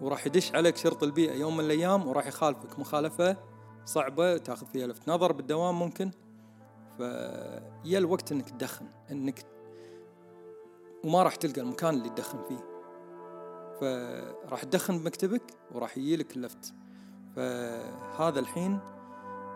وراح 0.00 0.26
يدش 0.26 0.54
عليك 0.54 0.76
شرط 0.76 1.02
البيئة 1.02 1.32
يوم 1.32 1.56
من 1.56 1.64
الأيام 1.64 2.08
وراح 2.08 2.26
يخالفك 2.26 2.78
مخالفة 2.78 3.36
صعبة 3.88 4.36
تاخذ 4.36 4.66
فيها 4.66 4.86
لفت 4.86 5.08
نظر 5.08 5.32
بالدوام 5.32 5.78
ممكن. 5.78 6.10
فيا 6.96 7.98
الوقت 7.98 8.32
إنك 8.32 8.50
تدخن 8.50 8.86
إنك 9.10 9.46
وما 11.04 11.22
راح 11.22 11.34
تلقى 11.34 11.60
المكان 11.60 11.94
اللي 11.94 12.08
تدخن 12.08 12.38
فيه. 12.48 12.64
فراح 13.80 14.64
تدخن 14.64 14.98
بمكتبك 14.98 15.42
وراح 15.74 15.98
يجيلك 15.98 16.36
اللفت. 16.36 16.74
فهذا 17.36 18.40
الحين 18.40 18.78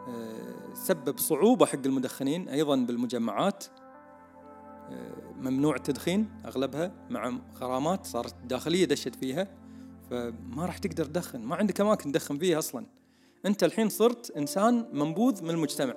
آه، 0.08 0.74
سبب 0.74 1.18
صعوبة 1.18 1.66
حق 1.66 1.86
المدخنين 1.86 2.48
أيضا 2.48 2.76
بالمجمعات. 2.76 3.64
آه، 4.90 5.32
ممنوع 5.36 5.76
التدخين 5.76 6.30
أغلبها 6.44 6.92
مع 7.10 7.32
غرامات 7.56 8.06
صارت 8.06 8.34
داخلية 8.44 8.84
دشت 8.84 9.14
فيها. 9.14 9.48
فما 10.10 10.66
راح 10.66 10.78
تقدر 10.78 11.04
تدخن 11.04 11.40
ما 11.40 11.56
عندك 11.56 11.80
أماكن 11.80 12.12
تدخن 12.12 12.38
فيها 12.38 12.58
أصلا. 12.58 13.01
أنت 13.46 13.64
الحين 13.64 13.88
صرت 13.88 14.30
إنسان 14.36 14.88
منبوذ 14.92 15.42
من 15.42 15.50
المجتمع. 15.50 15.94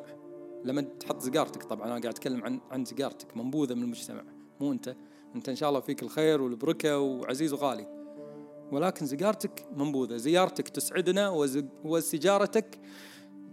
لما 0.63 0.81
تحط 0.81 1.21
سيجارتك 1.21 1.63
طبعا 1.63 1.85
أنا 1.85 1.91
قاعد 1.91 2.05
أتكلم 2.05 2.43
عن 2.43 2.59
عن 2.71 2.85
سيجارتك 2.85 3.37
منبوذة 3.37 3.73
من 3.73 3.83
المجتمع. 3.83 4.23
مو 4.59 4.71
أنت. 4.71 4.95
أنت 5.35 5.49
إن 5.49 5.55
شاء 5.55 5.69
الله 5.69 5.79
فيك 5.79 6.03
الخير 6.03 6.41
والبركة 6.41 6.99
وعزيز 6.99 7.53
وغالي. 7.53 7.87
ولكن 8.71 9.05
سيجارتك 9.05 9.65
منبوذة. 9.75 10.17
زيارتك 10.17 10.69
تسعدنا 10.69 11.29
وسيجارتك 11.83 12.79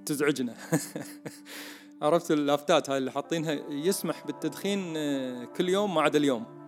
تزعجنا. 0.07 0.55
عرفت 2.03 2.31
اللافتات 2.31 2.91
هاي 2.91 2.99
اللي 2.99 3.13
حاطينها؟ 3.13 3.53
يسمح 3.71 4.27
بالتدخين 4.27 4.97
آه، 4.97 5.45
كل 5.45 5.69
يوم 5.69 5.95
ما 5.95 6.03
عدا 6.03 6.19
اليوم. 6.19 6.62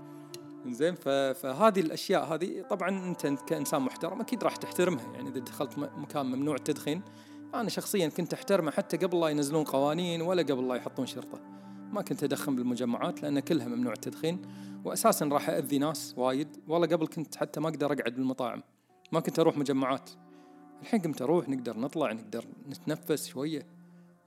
زين 0.73 0.94
فهذه 1.35 1.80
الأشياء 1.80 2.25
هذه 2.35 2.62
طبعا 2.71 2.88
أنت 2.88 3.26
كإنسان 3.26 3.83
محترم 3.83 4.21
أكيد 4.21 4.44
راح 4.44 4.56
تحترمها. 4.56 5.12
يعني 5.12 5.28
إذا 5.28 5.38
دخلت 5.38 5.78
مكان 5.78 6.26
ممنوع 6.26 6.54
التدخين 6.54 7.02
أنا 7.54 7.68
شخصيا 7.68 8.09
كنت 8.09 8.35
أحترمه 8.35 8.71
حتى 8.71 8.97
قبل 8.97 9.21
لا 9.21 9.28
ينزلون 9.28 9.64
قوانين 9.64 10.23
ولا 10.23 10.42
قبل 10.42 10.68
لا 10.68 10.75
يحطون 10.75 11.06
شرطة. 11.06 11.40
ما 11.92 12.02
كنت 12.02 12.25
أدخن 12.25 12.56
بالمجمعات 12.56 13.23
لأن 13.23 13.40
كلها 13.40 13.68
ممنوع 13.68 13.92
التدخين 13.92 14.42
واساسا 14.85 15.26
راح 15.26 15.49
اذي 15.49 15.78
ناس 15.78 16.14
وايد. 16.16 16.56
والله 16.68 16.87
قبل 16.87 17.06
كنت 17.06 17.37
حتى 17.37 17.61
ما 17.61 17.68
أقدر 17.68 17.87
أقعد 17.87 18.14
بالمطاعم 18.14 18.62
ما 19.12 19.21
كنت 19.21 19.38
أروح 19.38 19.59
مجمعات. 19.59 20.11
الحين 20.83 21.00
قمت 21.00 21.23
أروح 21.23 21.49
نقدر 21.49 21.78
نطلع 21.78 22.12
نقدر 22.12 22.44
نتنفس 22.68 23.26
شوية. 23.26 23.66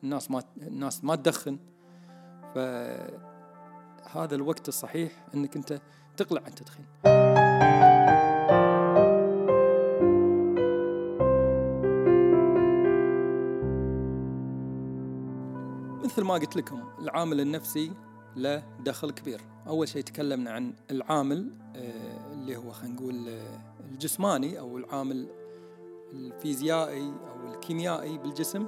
الناس 0.03 0.31
ما 0.31 0.43
الناس 0.57 1.03
ما 1.03 1.15
تدخن. 1.15 1.57
فهذا 2.55 4.35
الوقت 4.35 4.67
الصحيح 4.67 5.25
إنك 5.35 5.55
أنت 5.55 5.81
تقلع 6.17 6.41
عن 6.41 6.47
التدخين. 6.47 6.85
مثل 16.03 16.21
ما 16.23 16.33
قلت 16.33 16.55
لكم 16.55 16.83
العامل 16.99 17.41
النفسي 17.41 17.91
له 18.35 18.63
دخل 18.79 19.11
كبير. 19.11 19.41
أول 19.67 19.87
شيء 19.87 20.01
تكلمنا 20.01 20.51
عن 20.51 20.73
العامل 20.91 21.51
آه، 21.75 22.33
اللي 22.33 22.57
هو 22.57 22.71
خلينا 22.71 22.95
نقول 22.95 23.29
آه، 23.29 23.59
الجسماني 23.91 24.59
أو 24.59 24.77
العامل 24.77 25.27
الفيزيائي 26.13 27.07
أو 27.07 27.53
الكيميائي 27.53 28.17
بالجسم 28.17 28.65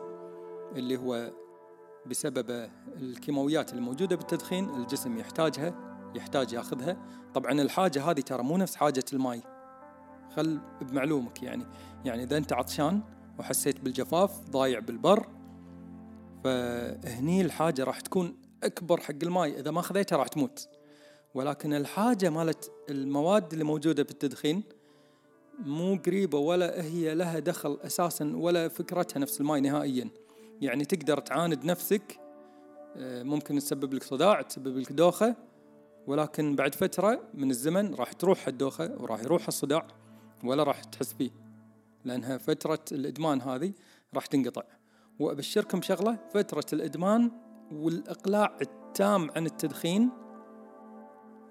اللي 0.75 0.97
هو 0.97 1.31
بسبب 2.05 2.69
الكيماويات 2.95 3.73
الموجودة 3.73 4.15
بالتدخين 4.15 4.69
الجسم 4.69 5.17
يحتاجها. 5.17 5.88
يحتاج 6.15 6.53
ياخذها. 6.53 6.97
طبعا 7.33 7.51
الحاجة 7.51 8.03
هذه 8.03 8.19
ترى 8.19 8.43
مو 8.43 8.57
نفس 8.57 8.75
حاجة 8.75 9.05
الماء 9.13 9.39
خل 10.35 10.59
بمعلومك 10.81 11.43
يعني. 11.43 11.65
يعني 12.05 12.23
إذا 12.23 12.37
أنت 12.37 12.53
عطشان 12.53 13.01
وحسيت 13.39 13.79
بالجفاف 13.79 14.49
ضايع 14.49 14.79
بالبر 14.79 15.27
فهني 16.43 17.41
الحاجة 17.41 17.83
راح 17.83 17.99
تكون 18.01 18.37
أكبر 18.63 18.99
حق 18.99 19.15
الماء 19.23 19.59
إذا 19.59 19.71
ما 19.71 19.81
خذيتها 19.81 20.17
راح 20.17 20.27
تموت. 20.27 20.69
ولكن 21.33 21.73
الحاجة 21.73 22.29
مالت 22.29 22.71
المواد 22.89 23.51
اللي 23.53 23.63
موجودة 23.63 24.03
بالتدخين 24.03 24.63
مو 25.59 25.95
قريبة 26.05 26.37
ولا 26.37 26.83
هي 26.83 27.15
لها 27.15 27.39
دخل 27.39 27.79
أساسا 27.83 28.31
ولا 28.35 28.67
فكرتها 28.67 29.19
نفس 29.19 29.41
الماي 29.41 29.61
نهائيا. 29.61 30.09
يعني 30.61 30.85
تقدر 30.85 31.19
تعاند 31.19 31.65
نفسك 31.65 32.19
آه، 32.95 33.23
ممكن 33.23 33.59
تسبب 33.59 33.93
لك 33.93 34.03
صداع 34.03 34.41
تسبب 34.41 34.77
لك 34.77 34.91
دوخة 34.91 35.35
ولكن 36.09 36.55
بعد 36.55 36.75
فترة 36.75 37.21
من 37.33 37.49
الزمن 37.49 37.93
راح 37.93 38.13
تروح 38.13 38.47
الدوخة 38.47 38.95
وراح 38.99 39.19
يروح 39.19 39.47
الصداع 39.47 39.87
ولا 40.43 40.63
راح 40.63 40.83
تحس 40.83 41.13
فيه 41.13 41.31
لأنها 42.05 42.37
فترة 42.37 42.79
الإدمان 42.91 43.41
هذه 43.41 43.73
راح 44.13 44.25
تنقطع. 44.25 44.63
وأبشركم 45.19 45.79
بشغلة 45.79 46.17
فترة 46.33 46.65
الإدمان 46.73 47.31
والإقلاع 47.71 48.57
التام 48.61 49.31
عن 49.35 49.45
التدخين 49.45 50.09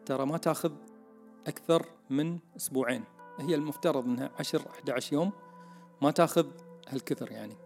ترى 0.06 0.26
ما 0.26 0.38
تاخذ 0.38 0.72
أكثر 1.46 1.86
من 2.10 2.38
أسبوعين. 2.56 3.04
هي 3.40 3.54
المفترض 3.54 4.04
أنها 4.04 4.30
10 4.38 4.70
11 4.70 5.12
يوم 5.12 5.32
ما 6.02 6.10
تاخذ 6.10 6.46
هالكثر 6.88 7.32
يعني. 7.32 7.56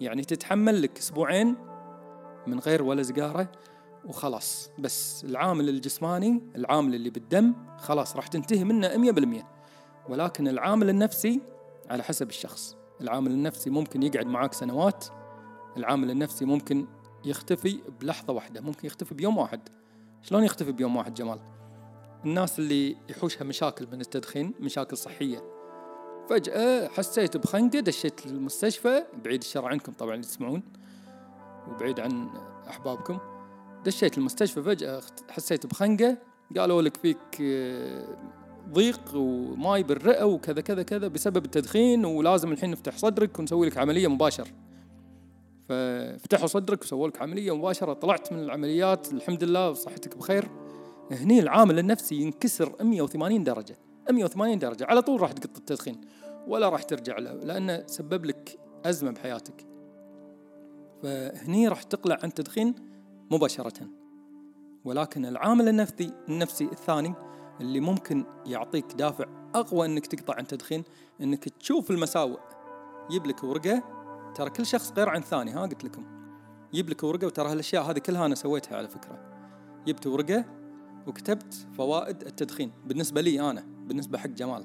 يعني 0.00 0.24
تتحمل 0.24 0.82
لك 0.82 0.98
أسبوعين 0.98 1.56
من 2.46 2.58
غير 2.58 2.82
ولا 2.82 3.02
سيجارة 3.02 3.52
وخلاص. 4.06 4.70
بس 4.78 5.24
العامل 5.24 5.68
الجسماني 5.68 6.42
العامل 6.56 6.94
اللي 6.94 7.10
بالدم 7.10 7.54
خلاص 7.78 8.16
راح 8.16 8.26
تنتهي 8.26 8.64
منه 8.64 8.96
مية 8.96 9.10
بالمية. 9.10 9.46
ولكن 10.08 10.48
العامل 10.48 10.90
النفسي 10.90 11.40
على 11.90 12.02
حسب 12.02 12.28
الشخص. 12.28 12.76
العامل 13.00 13.30
النفسي 13.30 13.70
ممكن 13.70 14.02
يقعد 14.02 14.26
معاك 14.26 14.52
سنوات. 14.52 15.04
العامل 15.76 16.10
النفسي 16.10 16.44
ممكن 16.44 16.86
يختفي 17.24 17.80
بلحظة 18.00 18.32
واحدة 18.32 18.60
ممكن 18.60 18.86
يختفي 18.86 19.14
بيوم 19.14 19.38
واحد. 19.38 19.60
شلون 20.22 20.44
يختفي 20.44 20.72
بيوم 20.72 20.96
واحد 20.96 21.14
جمال؟ 21.14 21.38
الناس 22.24 22.58
اللي 22.58 22.96
يحوشها 23.08 23.44
مشاكل 23.44 23.86
من 23.92 24.00
التدخين 24.00 24.54
مشاكل 24.60 24.96
صحية. 24.96 25.44
فجأة 26.30 26.88
حسيت 26.88 27.36
بخنقة 27.36 27.80
دشيت 27.80 28.26
المستشفى 28.26 29.04
بعيد 29.24 29.40
الشر 29.40 29.66
عنكم 29.66 29.92
طبعا 29.92 30.14
اللي 30.14 30.26
تسمعون. 30.26 30.62
وبعيد 31.68 32.00
عن 32.00 32.28
أحبابكم. 32.68 33.18
دشيت 33.86 34.18
المستشفى 34.18 34.62
فجأة 34.62 35.00
حسيت 35.30 35.66
بخنقة. 35.66 36.18
قالوا 36.56 36.82
لك 36.82 36.96
فيك 36.96 37.18
آه، 37.42 38.16
ضيق 38.72 39.00
وماي 39.14 39.82
بالرئة 39.82 40.24
وكذا 40.24 40.60
كذا 40.60 40.82
كذا 40.82 41.08
بسبب 41.08 41.44
التدخين 41.44 42.04
ولازم 42.04 42.52
الحين 42.52 42.70
نفتح 42.70 42.96
صدرك 42.96 43.38
ونسوي 43.38 43.66
لك 43.66 43.78
عملية 43.78 44.08
مباشر 44.08 44.48
ففتحوا 45.68 46.46
صدرك 46.46 46.82
وسووا 46.82 47.08
لك 47.08 47.22
عملية 47.22 47.56
مباشرة 47.56 47.92
طلعت 47.92 48.32
من 48.32 48.38
العمليات 48.38 49.12
الحمد 49.12 49.44
لله 49.44 49.70
وصحتك 49.70 50.16
بخير. 50.16 50.48
هني 51.10 51.40
العامل 51.40 51.78
النفسي 51.78 52.14
ينكسر 52.14 52.72
180 52.84 53.44
درجة 53.44 53.76
180 54.10 54.58
درجة. 54.58 54.86
على 54.88 55.02
طول 55.02 55.20
راح 55.20 55.32
تقط 55.32 55.56
التدخين 55.56 56.00
ولا 56.46 56.68
راح 56.68 56.82
ترجع 56.82 57.18
له 57.18 57.34
لأنه 57.34 57.82
سبب 57.86 58.24
لك 58.24 58.58
أزمة 58.84 59.10
بحياتك. 59.10 59.66
فهني 61.02 61.68
راح 61.68 61.82
تقلع 61.82 62.18
عن 62.22 62.28
التدخين. 62.28 62.74
مباشرة. 63.30 63.88
ولكن 64.84 65.26
العامل 65.26 65.68
النفسي 65.68 66.12
النفسي 66.28 66.64
الثاني 66.64 67.14
اللي 67.60 67.80
ممكن 67.80 68.24
يعطيك 68.46 68.92
دافع 68.92 69.24
أقوى 69.54 69.86
إنك 69.86 70.06
تقطع 70.06 70.34
عن 70.34 70.42
التدخين 70.42 70.84
إنك 71.20 71.48
تشوف 71.48 71.90
المساوئ. 71.90 72.38
يجيب 73.10 73.26
لك 73.26 73.44
ورقة 73.44 73.82
ترى 74.34 74.50
كل 74.50 74.66
شخص 74.66 74.92
غير 74.92 75.08
عن 75.08 75.20
ثاني 75.20 75.50
ها؟ 75.50 75.62
قلت 75.62 75.84
لكم. 75.84 76.04
يجيب 76.72 76.90
لك 76.90 77.02
ورقة 77.02 77.26
وترى 77.26 77.48
هالأشياء 77.48 77.90
هذه 77.90 77.98
كلها 77.98 78.26
أنا 78.26 78.34
سويتها 78.34 78.76
على 78.76 78.88
فكرة. 78.88 79.18
جبت 79.86 80.06
ورقة 80.06 80.44
وكتبت 81.06 81.66
فوائد 81.76 82.22
التدخين 82.22 82.72
بالنسبة 82.86 83.20
لي 83.20 83.50
أنا 83.50 83.64
بالنسبة 83.86 84.18
حق 84.18 84.26
جمال. 84.26 84.64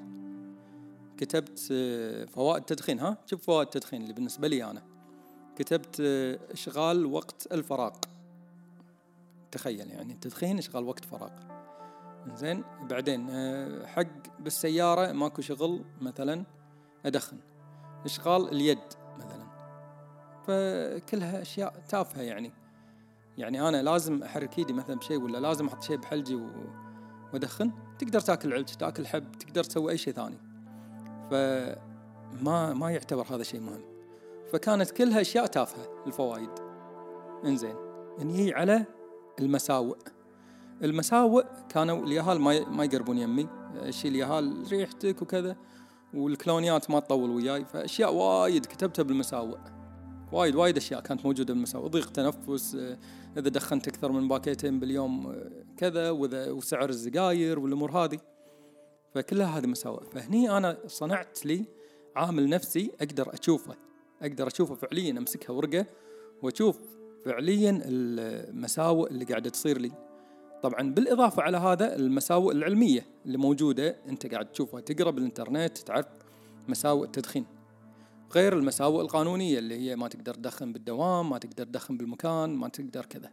كتبت 1.16 1.68
آه، 1.72 2.24
فوائد 2.24 2.60
التدخين 2.60 2.98
ها؟ 3.00 3.18
شوف 3.26 3.42
فوائد 3.46 3.66
التدخين 3.66 4.02
اللي 4.02 4.12
بالنسبة 4.12 4.48
لي 4.48 4.64
أنا. 4.64 4.82
كتبت 5.56 5.96
آه، 6.00 6.38
إشغال 6.52 7.06
وقت 7.06 7.48
الفراغ. 7.52 7.92
تخيل 9.52 9.90
يعني 9.90 10.12
التدخين 10.12 10.58
اشغال 10.58 10.84
وقت 10.84 11.04
فراغ. 11.04 11.30
زين 12.34 12.64
بعدين 12.90 13.30
آه، 13.30 13.86
حق 13.86 14.40
بالسيارة 14.40 15.12
ماكو 15.12 15.42
شغل 15.42 15.84
مثلا 16.00 16.44
أدخن. 17.06 17.38
إشغال 18.04 18.48
اليد 18.48 18.78
مثلا. 19.18 19.46
فكلها 20.46 21.42
أشياء 21.42 21.74
تافهة 21.88 22.22
يعني. 22.22 22.52
يعني 23.38 23.68
أنا 23.68 23.82
لازم 23.82 24.22
أحرك 24.22 24.58
إيدي 24.58 24.72
مثلا 24.72 24.96
بشيء 24.96 25.22
ولا 25.22 25.38
لازم 25.38 25.66
أحط 25.66 25.82
شيء 25.82 25.96
بحلجي 25.96 26.40
وأدخن 27.32 27.72
تقدر 27.98 28.20
تاكل 28.20 28.52
علج 28.52 28.74
تاكل 28.74 29.06
حب 29.06 29.32
تقدر 29.32 29.64
تسوي 29.64 29.92
أي 29.92 29.98
شيء 29.98 30.12
ثاني. 30.12 30.38
فما 31.30 32.74
ما 32.74 32.90
يعتبر 32.90 33.34
هذا 33.34 33.42
شيء 33.42 33.60
مهم. 33.60 33.84
فكانت 34.52 34.90
كلها 34.90 35.20
أشياء 35.20 35.46
تافهة 35.46 36.04
الفوائد 36.06 36.50
إنزين. 37.44 37.74
نجي 38.18 38.54
على 38.54 38.86
المساوئ. 39.40 39.96
المساوئ 40.82 41.44
كانوا 41.68 42.06
اليهال 42.06 42.40
ما 42.40 42.68
ما 42.68 42.84
يقربون 42.84 43.18
يمي. 43.18 43.48
الشيء 43.74 44.10
اليهال 44.10 44.64
ريحتك 44.70 45.22
وكذا 45.22 45.56
والكلونيات 46.14 46.90
ما 46.90 47.00
تطول 47.00 47.30
وياي. 47.30 47.64
فأشياء 47.64 48.14
وايد 48.14 48.66
كتبتها 48.66 49.02
بالمساوئ. 49.02 49.58
وايد 50.32 50.54
وايد 50.54 50.76
أشياء 50.76 51.00
كانت 51.00 51.26
موجودة 51.26 51.54
بالمساوئ. 51.54 51.88
ضيق 51.88 52.10
تنفس 52.10 52.74
إذا 53.36 53.48
دخنت 53.48 53.88
أكثر 53.88 54.12
من 54.12 54.28
باكيتين 54.28 54.80
باليوم 54.80 55.36
كذا 55.76 56.10
وإذا 56.10 56.50
وسعر 56.50 56.88
السجاير 56.88 57.58
والأمور 57.58 57.90
هذه 57.90 58.18
فكلها 59.14 59.58
هذه 59.58 59.66
مساوئ. 59.66 60.04
فهني 60.12 60.56
أنا 60.56 60.78
صنعت 60.86 61.46
لي 61.46 61.64
عامل 62.16 62.48
نفسي 62.48 62.90
أقدر 63.00 63.34
أشوفه. 63.34 63.76
أقدر 64.22 64.46
أشوفه 64.46 64.74
فعليا 64.74 65.18
أمسكها 65.18 65.52
ورقة 65.52 65.86
وأشوف 66.42 66.78
فعليا 67.24 67.80
المساوئ 67.84 69.10
اللي 69.10 69.24
قاعدة 69.24 69.50
تصير 69.50 69.78
لي. 69.78 69.92
طبعا 70.62 70.94
بالإضافة 70.94 71.42
على 71.42 71.56
هذا 71.56 71.96
المساوئ 71.96 72.54
العلمية 72.54 73.06
اللي 73.26 73.38
موجودة 73.38 73.96
أنت 74.08 74.26
قاعد 74.26 74.46
تشوفها 74.46 74.80
تقرأ 74.80 75.10
بالإنترنت 75.10 75.78
تعرف 75.78 76.06
مساوئ 76.68 77.06
التدخين. 77.06 77.46
غير 78.34 78.58
المساوئ 78.58 79.02
القانونية 79.02 79.58
اللي 79.58 79.74
هي 79.74 79.96
ما 79.96 80.08
تقدر 80.08 80.34
تدخن 80.34 80.72
بالدوام 80.72 81.30
ما 81.30 81.38
تقدر 81.38 81.64
تدخن 81.64 81.96
بالمكان 81.96 82.50
ما 82.50 82.68
تقدر 82.68 83.06
كذا. 83.06 83.30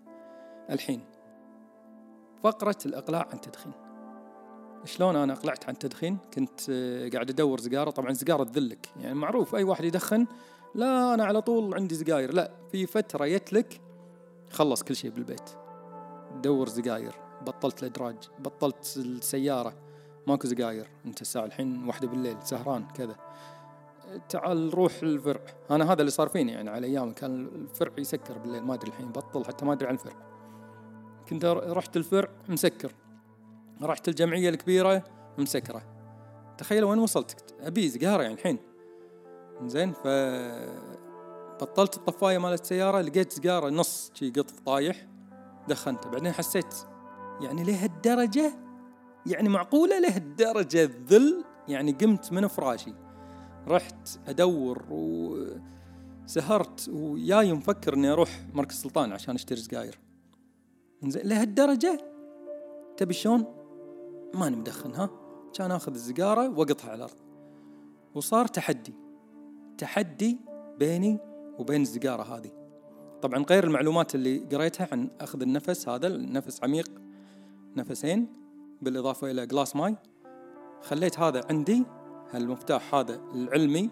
الحين 0.69 1.01
فقرة 2.43 2.77
الإقلاع 2.85 3.27
عن 3.31 3.35
التدخين 3.35 3.71
شلون 4.85 5.15
أنا 5.15 5.33
أقلعت 5.33 5.65
عن 5.65 5.73
التدخين 5.73 6.17
كنت 6.33 6.71
قاعد 7.13 7.29
أدور 7.29 7.59
سيجارة 7.59 7.89
طبعا 7.89 8.13
سيجارة 8.13 8.43
تذلك. 8.43 8.89
يعني 8.99 9.15
معروف 9.15 9.55
أي 9.55 9.63
واحد 9.63 9.83
يدخن 9.83 10.25
لا 10.75 11.13
أنا 11.13 11.25
على 11.25 11.41
طول 11.41 11.73
عندي 11.73 11.95
سجاير 11.95 12.33
لا 12.33 12.51
في 12.71 12.85
فترة 12.85 13.25
يتلك 13.25 13.81
خلص 14.49 14.83
كل 14.83 14.95
شيء 14.95 15.11
بالبيت. 15.11 15.49
دور 16.43 16.67
سجاير 16.67 17.15
بطلت 17.41 17.83
الإدراج 17.83 18.15
بطلت 18.39 18.93
السيارة. 18.97 19.73
ماكو 20.27 20.47
سجاير 20.47 20.87
أنت 21.05 21.21
الساعة 21.21 21.45
الحين 21.45 21.87
واحدة 21.87 22.07
بالليل 22.07 22.37
سهران 22.43 22.87
كذا. 22.87 23.15
تعال 24.29 24.73
روح 24.73 24.93
الفرع. 25.03 25.41
أنا 25.71 25.91
هذا 25.91 25.99
اللي 25.99 26.11
صار 26.11 26.29
فيني 26.29 26.51
يعني 26.51 26.69
على 26.69 26.87
أيام 26.87 27.13
كان 27.13 27.45
الفرع 27.45 27.91
يسكر 27.97 28.37
بالليل. 28.37 28.63
ما 28.63 28.73
أدري 28.73 28.89
الحين 28.89 29.11
بطل 29.11 29.45
حتى 29.45 29.65
ما 29.65 29.73
أدري 29.73 29.87
عن 29.87 29.93
الفرع. 29.93 30.15
كنت 31.29 31.45
رحت 31.45 31.97
الفرع 31.97 32.29
مسكر. 32.49 32.91
رحت 33.81 34.07
الجمعية 34.07 34.49
الكبيرة 34.49 35.03
مسكرة. 35.37 35.81
تخيل 36.57 36.83
وين 36.83 36.99
وصلت؟ 36.99 37.55
أبي 37.61 37.89
سجاره 37.89 38.21
يعني 38.21 38.33
الحين. 38.33 38.59
زين 39.65 39.91
ف 39.91 40.07
بطلت 41.61 41.97
الطفاية 41.97 42.37
مالت 42.37 42.61
السيارة 42.61 43.01
لقيت 43.01 43.31
سجاره 43.31 43.69
نص 43.69 44.11
شي 44.13 44.29
قطف 44.29 44.59
طايح 44.59 45.07
دخنته. 45.67 46.09
بعدين 46.09 46.31
حسيت 46.31 46.75
يعني 47.41 47.63
لهالدرجة 47.63 48.53
يعني 49.25 49.49
معقولة 49.49 49.99
لهالدرجة 49.99 50.83
الذل 50.83 51.43
يعني 51.67 51.91
قمت 51.91 52.31
من 52.31 52.47
فراشي. 52.47 52.93
رحت 53.67 54.19
أدور 54.27 54.85
وسهرت 54.89 56.89
وياي 56.89 57.53
مفكر 57.53 57.93
إني 57.93 58.11
أروح 58.11 58.29
مركز 58.53 58.75
سلطان 58.75 59.11
عشان 59.11 59.35
أشتري 59.35 59.59
سجاير 59.59 59.99
زين 61.03 61.27
لهالدرجة 61.27 62.01
تبي 62.97 63.13
شلون؟ 63.13 63.45
ماني 64.33 64.55
مدخن 64.55 64.95
ها؟ 64.95 65.09
كان 65.53 65.71
آخذ 65.71 65.93
السيجارة 65.93 66.49
وأقطها 66.49 66.89
على 66.89 66.95
الأرض. 66.95 67.17
وصار 68.15 68.47
تحدي. 68.47 68.93
تحدي 69.79 70.37
بيني 70.79 71.19
وبين 71.59 71.81
السيجارة 71.81 72.23
هذه. 72.23 72.51
طبعا 73.21 73.43
غير 73.49 73.63
المعلومات 73.63 74.15
اللي 74.15 74.37
قريتها 74.37 74.87
عن 74.91 75.09
أخذ 75.21 75.41
النفس 75.41 75.89
هذا 75.89 76.07
النفس 76.07 76.63
عميق 76.63 77.01
نفسين 77.77 78.27
بالإضافة 78.81 79.31
إلى 79.31 79.47
glass 79.47 79.75
ماي. 79.75 79.95
خليت 80.81 81.19
هذا 81.19 81.41
عندي 81.49 81.83
هالمفتاح 82.31 82.95
هذا 82.95 83.21
العلمي 83.33 83.89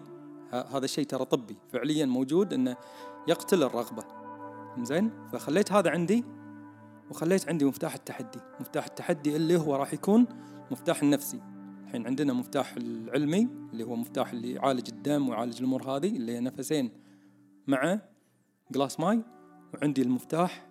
هذا 0.52 0.84
الشيء 0.84 1.04
ترى 1.04 1.24
طبي 1.24 1.56
فعليا 1.72 2.06
موجود 2.06 2.52
إنه 2.52 2.76
يقتل 3.28 3.62
الرغبة. 3.62 4.04
زين؟ 4.82 5.10
فخليت 5.32 5.72
هذا 5.72 5.90
عندي 5.90 6.24
وخليت 7.10 7.48
عندي 7.48 7.64
مفتاح 7.64 7.94
التحدي. 7.94 8.40
مفتاح 8.60 8.84
التحدي 8.84 9.36
اللي 9.36 9.56
هو 9.56 9.76
راح 9.76 9.94
يكون 9.94 10.26
مفتاح 10.70 11.02
النفسي. 11.02 11.40
الحين 11.88 12.06
عندنا 12.06 12.32
مفتاح 12.32 12.76
العلمي 12.76 13.48
اللي 13.72 13.84
هو 13.84 13.96
مفتاح 13.96 14.30
اللي 14.30 14.52
يعالج 14.52 14.88
الدم 14.88 15.28
ويعالج 15.28 15.58
الأمور 15.58 15.82
هذه 15.82 16.16
اللي 16.16 16.32
هي 16.32 16.40
نفسين 16.40 16.90
مع 17.66 18.00
glass 18.70 19.00
ماي. 19.00 19.22
وعندي 19.74 20.02
المفتاح 20.02 20.66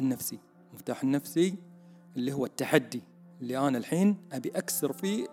النفسي 0.00 0.38
المفتاح 0.70 1.02
النفسي 1.02 1.54
اللي 2.16 2.32
هو 2.32 2.44
التحدي 2.44 3.02
اللي 3.40 3.58
أنا 3.58 3.78
الحين 3.78 4.16
أبي 4.32 4.50
أكسر 4.50 4.92
فيه 4.92 5.26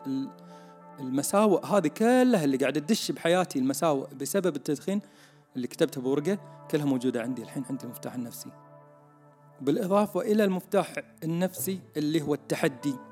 المساوئ 1.00 1.66
هذه 1.66 1.88
كلها 1.88 2.44
اللي 2.44 2.58
قاعدة 2.58 2.80
تدش 2.80 3.12
بحياتي 3.12 3.60
المساوئ 3.60 4.16
بسبب 4.16 4.56
التدخين 4.56 5.02
اللي 5.56 5.68
كتبتها 5.68 6.02
بورقة 6.02 6.38
كلها 6.72 6.86
موجودة 6.86 7.22
عندي 7.22 7.42
الحين 7.42 7.64
عندي 7.70 7.86
المفتاح 7.86 8.14
النفسي. 8.14 8.50
بالإضافة 9.62 10.22
إلى 10.22 10.44
المفتاح 10.44 10.94
النفسي 11.24 11.80
اللي 11.98 12.22
هو 12.22 12.34
التحدي. 12.34 13.11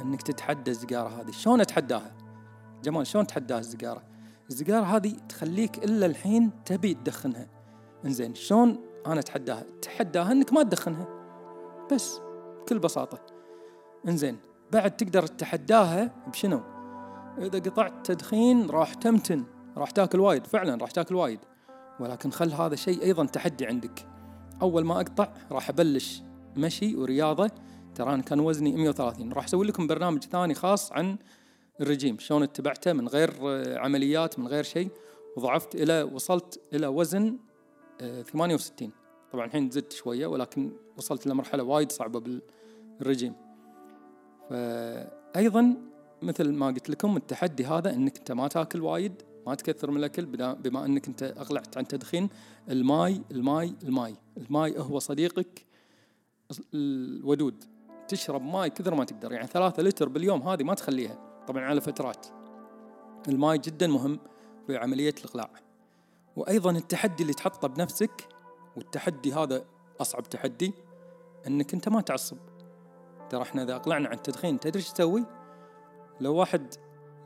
أنك 0.00 0.22
تتحدى 0.22 0.70
السيجارة 0.70 1.08
هذه. 1.08 1.30
شلون 1.30 1.60
أتحداها؟ 1.60 2.12
جمال 2.84 3.06
شلون 3.06 3.26
تحداها 3.26 3.58
السيجارة 3.58 4.02
السيجارة 4.50 4.84
هذه 4.84 5.16
تخليك 5.28 5.84
إلا 5.84 6.06
الحين 6.06 6.50
تبي 6.64 6.94
تدخنها. 6.94 7.46
إنزين 8.04 8.34
شلون 8.34 8.78
أنا 9.06 9.20
أتحداها؟ 9.20 9.64
اتحداها 9.78 10.32
إنك 10.32 10.52
ما 10.52 10.62
تدخنها. 10.62 11.06
بس 11.92 12.20
بكل 12.62 12.78
بساطة. 12.78 13.18
إنزين 14.08 14.38
بعد 14.72 14.96
تقدر 14.96 15.26
تتحداها 15.26 16.10
بشنو؟ 16.26 16.60
إذا 17.38 17.58
قطعت 17.58 18.06
تدخين 18.06 18.70
راح 18.70 18.94
تمتن 18.94 19.44
راح 19.76 19.90
تاكل 19.90 20.20
وايد 20.20 20.46
فعلا 20.46 20.76
راح 20.76 20.90
تاكل 20.90 21.14
وايد. 21.14 21.40
ولكن 22.00 22.30
خل 22.30 22.52
هذا 22.52 22.76
شيء 22.76 23.02
أيضا 23.02 23.26
تحدي 23.26 23.66
عندك. 23.66 24.06
أول 24.62 24.84
ما 24.84 25.00
أقطع 25.00 25.32
راح 25.52 25.68
أبلش 25.68 26.22
مشي 26.56 26.96
ورياضة. 26.96 27.50
ترى 27.94 28.14
أنا 28.14 28.22
كان 28.22 28.40
وزني 28.40 28.72
130 28.72 29.32
راح 29.32 29.44
أسوي 29.44 29.66
لكم 29.66 29.86
برنامج 29.86 30.24
ثاني 30.24 30.54
خاص 30.54 30.92
عن 30.92 31.18
الرجيم 31.80 32.18
شلون 32.18 32.42
اتبعته 32.42 32.92
من 32.92 33.08
غير 33.08 33.32
عمليات 33.78 34.38
من 34.38 34.48
غير 34.48 34.64
شيء. 34.64 34.90
وضعفت 35.36 35.74
إلى 35.74 36.02
وصلت 36.02 36.60
إلى 36.74 36.86
وزن 36.86 37.38
68 37.98 38.90
طبعا 39.32 39.44
الحين 39.46 39.70
زدت 39.70 39.92
شوية 39.92 40.26
ولكن 40.26 40.72
وصلت 40.96 41.26
لمرحلة 41.26 41.62
وايد 41.62 41.92
صعبة 41.92 42.40
بالرجيم. 43.00 43.34
فأيضا 44.50 45.76
مثل 46.22 46.52
ما 46.52 46.66
قلت 46.66 46.90
لكم 46.90 47.16
التحدي 47.16 47.64
هذا 47.64 47.94
إنك 47.94 48.18
أنت 48.18 48.32
ما 48.32 48.48
تاكل 48.48 48.80
وايد 48.80 49.22
ما 49.46 49.54
تكثر 49.54 49.90
من 49.90 49.96
الأكل 49.96 50.26
بما 50.54 50.86
إنك 50.86 51.08
أنت 51.08 51.22
اقلعت 51.22 51.76
عن 51.76 51.88
تدخين. 51.88 52.28
الماي 52.68 53.22
الماي 53.30 53.74
الماي. 53.82 54.14
الماي 54.36 54.78
هو 54.78 54.98
صديقك 54.98 55.66
الودود. 56.74 57.64
تشرب 58.10 58.42
ماي 58.42 58.70
كثر 58.70 58.94
ما 58.94 59.04
تقدر 59.04 59.32
يعني 59.32 59.46
ثلاثة 59.46 59.82
لتر 59.82 60.08
باليوم 60.08 60.42
هذه 60.48 60.62
ما 60.62 60.74
تخليها. 60.74 61.44
طبعا 61.48 61.64
على 61.64 61.80
فترات. 61.80 62.26
الماي 63.28 63.58
جدا 63.58 63.86
مهم 63.86 64.20
في 64.66 64.76
عملية 64.76 65.14
الإقلاع. 65.18 65.50
وأيضا 66.36 66.70
التحدي 66.70 67.22
اللي 67.22 67.34
تحطه 67.34 67.68
بنفسك 67.68 68.28
والتحدي 68.76 69.32
هذا 69.32 69.64
أصعب 70.00 70.22
تحدي 70.22 70.74
إنك 71.46 71.74
أنت 71.74 71.88
ما 71.88 72.00
تعصب. 72.00 72.38
ترى 73.30 73.42
إحنا 73.42 73.62
إذا 73.62 73.76
أقلعنا 73.76 74.08
عن 74.08 74.14
التدخين 74.14 74.60
تدري 74.60 74.78
إيش 74.78 74.90
تسوي؟ 74.90 75.24
لو 76.20 76.34
واحد 76.34 76.74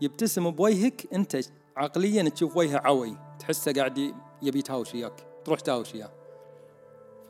يبتسم 0.00 0.50
بوجهك 0.50 1.14
أنت 1.14 1.38
عقليا 1.76 2.28
تشوف 2.28 2.56
وجهه 2.56 2.78
عوي. 2.78 3.16
تحسه 3.38 3.72
قاعد 3.72 3.98
يبي 4.42 4.58
يتهاوش 4.58 4.94
وياك 4.94 5.26
تروح 5.44 5.60
تهاوش 5.60 5.94
وياه. 5.94 6.23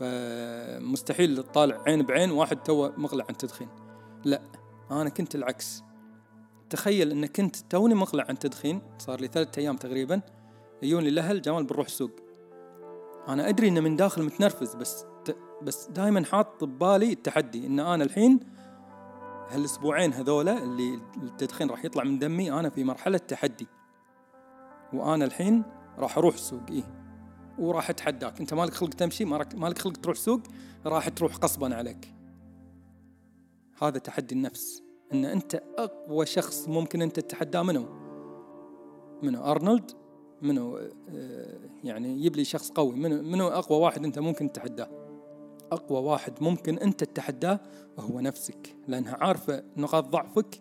فمستحيل 0.00 1.42
تطالع 1.42 1.82
عين 1.86 2.02
بعين 2.02 2.30
واحد 2.30 2.56
تو 2.56 2.90
مقلع 2.96 3.24
عن 3.24 3.30
التدخين 3.30 3.68
لا 4.24 4.42
أنا 4.90 5.08
كنت 5.08 5.34
العكس. 5.34 5.82
تخيل 6.70 7.10
انك 7.10 7.36
كنت 7.36 7.56
توني 7.56 7.94
مقلع 7.94 8.24
عن 8.28 8.38
تدخين 8.38 8.82
صار 8.98 9.20
لي 9.20 9.26
ثلاثة 9.26 9.60
أيام 9.60 9.76
تقريبا 9.76 10.20
يجوني 10.82 11.08
الأهل 11.08 11.42
جمال 11.42 11.64
بنروح 11.64 11.86
السوق. 11.86 12.10
أنا 13.28 13.48
أدري 13.48 13.68
انه 13.68 13.80
من 13.80 13.96
داخل 13.96 14.22
متنرفز 14.22 14.74
بس 14.74 15.06
بس 15.62 15.86
دائما 15.86 16.24
حاط 16.24 16.64
ببالي 16.64 17.12
التحدي 17.12 17.66
إن 17.66 17.80
أنا 17.80 18.04
الحين 18.04 18.40
هالأسبوعين 19.48 20.12
هذولا 20.12 20.62
اللي 20.62 21.00
التدخين 21.22 21.70
راح 21.70 21.84
يطلع 21.84 22.04
من 22.04 22.18
دمي 22.18 22.52
أنا 22.52 22.68
في 22.68 22.84
مرحلة 22.84 23.18
تحدي. 23.18 23.66
وأنا 24.92 25.24
الحين 25.24 25.62
راح 25.98 26.18
أروح 26.18 26.34
السوق 26.34 26.62
إيه. 26.70 27.03
وراح 27.58 27.90
أتحداك. 27.90 28.40
أنت 28.40 28.54
مالك 28.54 28.74
خلق 28.74 28.90
تمشي 28.90 29.24
مالك 29.24 29.78
خلق 29.78 29.96
تروح 29.96 30.16
سوق 30.16 30.40
راح 30.86 31.08
تروح 31.08 31.36
قصبا 31.36 31.74
عليك. 31.74 32.14
هذا 33.82 33.98
تحدي 33.98 34.34
النفس 34.34 34.82
إن 35.12 35.24
أنت 35.24 35.62
أقوى 35.78 36.26
شخص 36.26 36.68
ممكن 36.68 37.02
أنت 37.02 37.20
تتحداه 37.20 37.62
منه 37.62 37.88
منو 39.22 39.44
أرنولد؟ 39.44 39.90
منو 40.42 40.78
آه، 41.08 41.58
يعني 41.84 42.08
يجيب 42.08 42.36
لي 42.36 42.44
شخص 42.44 42.70
قوي. 42.70 42.96
منو 42.96 43.22
منو 43.22 43.48
أقوى 43.48 43.78
واحد 43.78 44.04
أنت 44.04 44.18
ممكن 44.18 44.52
تتحداه؟ 44.52 44.88
أقوى 45.72 46.00
واحد 46.00 46.32
ممكن 46.40 46.78
أنت 46.78 47.04
تتحداه 47.04 47.60
هو 47.98 48.20
نفسك 48.20 48.76
لأنها 48.88 49.16
عارفة 49.20 49.64
نقاط 49.76 50.08
ضعفك 50.08 50.58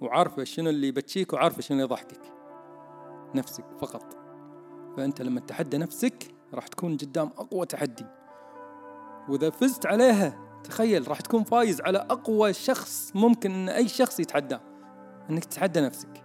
وعارفة 0.00 0.44
شنو 0.44 0.70
اللي 0.70 0.88
يبكيك 0.88 1.32
وعارفة 1.32 1.62
شنو 1.62 1.76
اللي 1.76 1.84
يضحكك. 1.84 2.20
نفسك 3.34 3.64
فقط. 3.80 4.21
فأنت 4.96 5.22
لما 5.22 5.40
تتحدى 5.40 5.78
نفسك 5.78 6.34
راح 6.54 6.66
تكون 6.66 6.96
قدام 6.96 7.30
أقوى 7.38 7.66
تحدي. 7.66 8.06
وإذا 9.28 9.50
فزت 9.50 9.86
عليها 9.86 10.38
تخيل 10.64 11.08
راح 11.08 11.20
تكون 11.20 11.44
فايز 11.44 11.80
على 11.80 11.98
أقوى 11.98 12.52
شخص 12.52 13.12
ممكن 13.14 13.50
إن 13.50 13.68
أي 13.68 13.88
شخص 13.88 14.20
يتحداه 14.20 14.60
إنك 15.30 15.44
تتحدى 15.44 15.80
نفسك. 15.80 16.24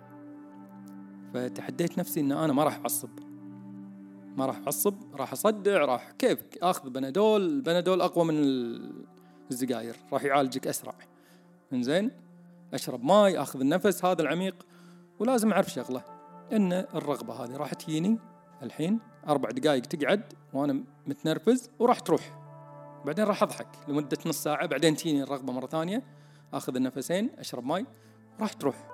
فتحديت 1.34 1.97
نفسي 1.97 2.19
إن 2.19 2.32
أنا 2.32 2.53
ما 2.53 2.63
راح 2.63 2.80
أعصب. 2.80 3.10
ما 4.38 4.45
راح 4.45 4.58
أعصب 4.58 4.95
راح 5.15 5.32
أصدع 5.32 5.86
راح 5.86 6.12
كيف؟ 6.12 6.39
آخذ 6.62 6.89
بنادول 6.89 7.41
البنادول 7.41 8.01
أقوى 8.01 8.25
من 8.25 8.39
السجاير 9.51 9.95
راح 10.13 10.23
يعالجك 10.23 10.67
أسرع. 10.67 10.95
زين 11.73 12.12
أشرب 12.73 13.03
ماي 13.03 13.39
آخذ 13.39 13.60
النفس 13.60 14.06
هذا 14.06 14.21
العميق. 14.21 14.65
ولازم 15.19 15.51
أعرف 15.51 15.69
شغلة 15.69 16.03
إن 16.53 16.73
الرغبة 16.73 17.34
هذه 17.34 17.58
راح 17.58 17.73
تجيني 17.73 18.19
الحين 18.63 19.00
أربع 19.28 19.50
دقائق 19.50 19.82
تقعد 19.82 20.34
وأنا 20.54 20.84
متنرفز 21.08 21.70
وراح 21.80 22.00
تروح. 22.00 22.39
بعدين 23.06 23.26
راح 23.26 23.43
أضحك 23.43 23.67
لمدة 23.88 24.17
نص 24.26 24.43
ساعة 24.43 24.65
بعدين 24.65 24.96
تجيني 24.96 25.24
الرغبة 25.24 25.54
مرة 25.54 25.67
ثانية 25.67 26.04
آخذ 26.54 26.76
النفسين 26.76 27.30
أشرب 27.38 27.65
ماي 27.65 27.86
راح 28.39 28.54
تروح. 28.54 28.88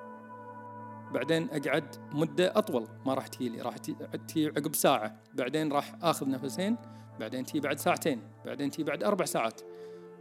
بعدين 1.13 1.49
أقعد 1.49 1.95
مدة 2.11 2.57
أطول 2.57 2.87
ما 3.05 3.13
راح 3.13 3.27
تجي 3.27 3.49
لي 3.49 3.61
راح 3.61 3.77
تجي 3.77 4.47
عقب 4.47 4.75
ساعة. 4.75 5.21
بعدين 5.33 5.71
راح 5.71 5.95
آخذ 6.01 6.29
نفسين 6.29 6.77
بعدين 7.19 7.45
تجي 7.45 7.59
بعد 7.59 7.79
ساعتين 7.79 8.21
بعدين 8.45 8.71
تجي 8.71 8.83
بعد 8.83 9.03
أربع 9.03 9.25
ساعات. 9.25 9.61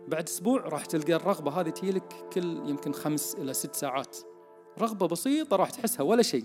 بعد 0.09 0.29
أسبوع 0.29 0.61
راح 0.61 0.85
تلقى 0.85 1.15
الرغبة 1.15 1.61
هذه 1.61 1.71
تجي 1.71 1.91
لك 1.91 2.15
كل 2.33 2.71
يمكن 2.71 2.93
خمس 2.93 3.35
إلى 3.35 3.55
ست 3.55 3.75
ساعات. 3.75 4.17
رغبة 4.79 5.09
بسيطة 5.09 5.57
راح 5.57 5.71
تحسها 5.71 6.03
ولا 6.03 6.23
شيء. 6.23 6.45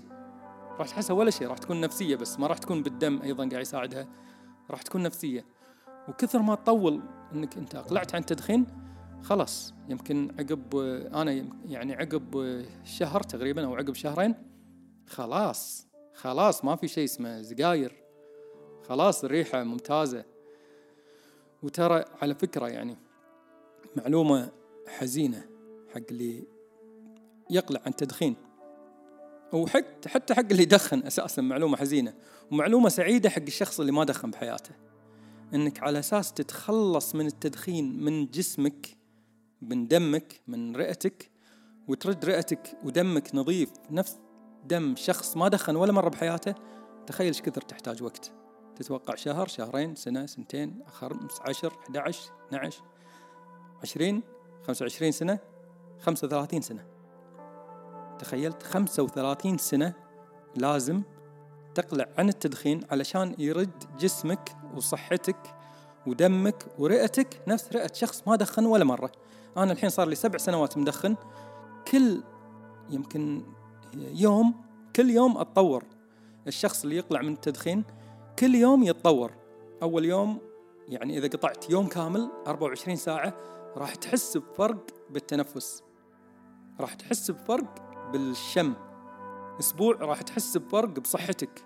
راح 0.80 0.90
تحسها 0.90 1.13
ولا 1.13 1.32
شيء 1.32 1.48
راح 1.48 1.58
تكون 1.58 1.82
نفسية 1.82 2.16
بس 2.16 2.40
ما 2.40 2.48
راح 2.48 2.58
تكون 2.58 2.84
بالدم 2.84 3.22
أيضا 3.22 3.50
قاعد 3.50 3.62
يساعدها 3.62 4.08
راح 4.70 4.82
تكون 4.82 5.04
نفسية. 5.04 5.46
وكثر 6.10 6.40
ما 6.40 6.56
تطول 6.56 7.02
إنك 7.34 7.58
أنت 7.58 7.76
أقلعت 7.76 8.16
عن 8.16 8.22
التدخين 8.22 8.66
خلاص 9.24 9.74
يمكن 9.90 10.36
عقب 10.40 10.76
أنا 11.13 11.46
يعني 11.66 11.94
عقب 11.94 12.62
شهر 12.84 13.24
تقريبا 13.24 13.66
أو 13.66 13.76
عقب 13.76 13.94
شهرين 13.94 14.36
خلاص 15.08 15.88
خلاص 16.13 16.66
ما 16.66 16.76
في 16.76 16.88
شيء 16.88 17.04
اسمه 17.04 17.42
سجاير 17.42 18.08
خلاص 18.88 19.24
الريحة 19.24 19.63
ممتازة. 19.63 20.26
وترى 21.63 22.06
على 22.22 22.36
فكرة 22.36 22.68
يعني 22.68 22.98
معلومة 23.96 24.52
حزينة 24.88 25.50
حق 25.94 26.02
اللي 26.12 26.48
يقلع 27.50 27.80
عن 27.86 27.92
التدخين. 27.92 28.36
وحتى 29.54 30.10
حتى 30.10 30.34
حق 30.34 30.46
اللي 30.52 30.64
يدخن 30.64 31.04
أساسا 31.04 31.42
معلومة 31.42 31.78
حزينة 31.78 32.14
ومعلومة 32.52 32.90
سعيدة 32.90 33.30
حق 33.30 33.42
الشخص 33.42 33.80
اللي 33.80 33.92
ما 33.92 34.04
دخن 34.04 34.32
بحياته. 34.32 34.72
إنك 35.54 35.84
على 35.84 36.00
أساس 36.00 36.34
تتخلص 36.34 37.16
من 37.16 37.26
التدخين 37.26 38.04
من 38.04 38.26
جسمك 38.26 38.98
من 39.62 39.88
دمك 39.88 40.42
من 40.48 40.76
رئتك 40.76 41.32
وترد 41.88 42.26
رئتك 42.26 42.78
ودمك 42.84 43.36
نظيف 43.36 43.70
نفس 43.92 44.18
دم 44.66 44.96
شخص 44.96 45.38
ما 45.38 45.48
دخن 45.48 45.76
ولا 45.76 45.92
مرة 45.92 46.10
بحياته 46.10 46.56
تخيل 47.08 47.28
إيش 47.28 47.42
كثر 47.42 47.62
تحتاج 47.62 48.04
وقت. 48.04 48.32
تتوقع 48.76 49.16
شهر 49.16 49.48
شهرين 49.48 49.96
سنة 49.96 50.26
سنتين 50.26 50.84
خمس 50.88 51.42
عشر 51.42 51.74
11 51.84 52.32
12 52.48 52.84
20 53.82 54.24
25 54.68 55.12
سنة 55.12 55.40
35 56.00 56.62
سنة. 56.62 56.97
تخيلت 58.17 58.63
35 58.63 59.58
سنة 59.58 59.93
لازم 60.56 61.01
تقلع 61.75 62.06
عن 62.17 62.30
التدخين 62.30 62.82
علشان 62.91 63.36
يرد 63.38 63.84
جسمك 63.99 64.56
وصحتك 64.75 65.56
ودمك 66.08 66.65
ورئتك 66.80 67.41
نفس 67.47 67.73
رئة 67.73 67.93
شخص 67.93 68.23
ما 68.27 68.36
دخن 68.36 68.65
ولا 68.65 68.84
مرة. 68.84 69.12
أنا 69.58 69.71
الحين 69.71 69.89
صار 69.89 70.08
لي 70.08 70.15
سبع 70.15 70.38
سنوات 70.38 70.77
مدخن. 70.77 71.15
كل 71.91 72.23
يمكن 72.89 73.43
يوم 73.93 74.56
كل 74.95 75.10
يوم 75.10 75.38
أتطور. 75.38 75.84
الشخص 76.47 76.84
اللي 76.84 76.97
يقلع 76.97 77.21
من 77.21 77.34
التدخين 77.34 77.84
كل 78.39 78.56
يوم 78.56 78.84
يتطور. 78.84 79.32
أول 79.82 80.06
يوم 80.06 80.39
يعني 80.88 81.17
إذا 81.17 81.27
قطعت 81.27 81.69
يوم 81.69 81.88
كامل 81.88 82.32
24 82.47 82.95
ساعة 82.95 83.34
راح 83.75 83.95
تحس 83.95 84.38
بفرق 84.38 84.86
بالتنفس. 85.10 85.84
راح 86.80 86.93
تحس 86.93 87.32
بفرق 87.32 87.87
بالشم. 88.12 88.74
أسبوع 89.60 89.96
راح 89.96 90.22
تحس 90.22 90.58
بفرق 90.58 91.00
بصحتك. 91.00 91.65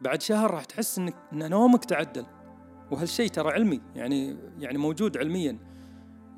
بعد 0.00 0.22
شهر 0.22 0.50
راح 0.50 0.64
تحس 0.64 0.98
إنك 0.98 1.14
إن 1.32 1.50
نومك 1.50 1.84
تعدل. 1.84 2.26
وهالشيء 2.90 3.28
ترى 3.28 3.52
علمي 3.52 3.80
يعني 3.94 4.36
يعني 4.58 4.78
موجود 4.78 5.16
علميا. 5.16 5.58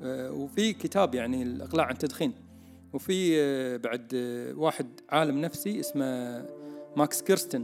آه، 0.03 0.31
وفي 0.31 0.73
كتاب 0.73 1.15
يعني 1.15 1.43
الإقلاع 1.43 1.85
عن 1.85 1.91
التدخين 1.91 2.33
وفي 2.93 3.41
آه، 3.41 3.77
بعد 3.77 4.11
آه، 4.15 4.53
واحد 4.53 4.87
عالم 5.09 5.41
نفسي 5.41 5.79
اسمه 5.79 6.05
ماكس 6.97 7.21
كيرستن 7.21 7.63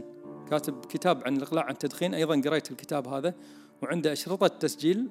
كاتب 0.50 0.84
كتاب 0.84 1.22
عن 1.26 1.36
الإقلاع 1.36 1.64
عن 1.64 1.72
التدخين 1.72 2.14
أيضا 2.14 2.40
قريت 2.40 2.70
الكتاب 2.70 3.08
هذا. 3.08 3.34
وعنده 3.82 4.12
أشرطة 4.12 4.46
تسجيل 4.46 5.08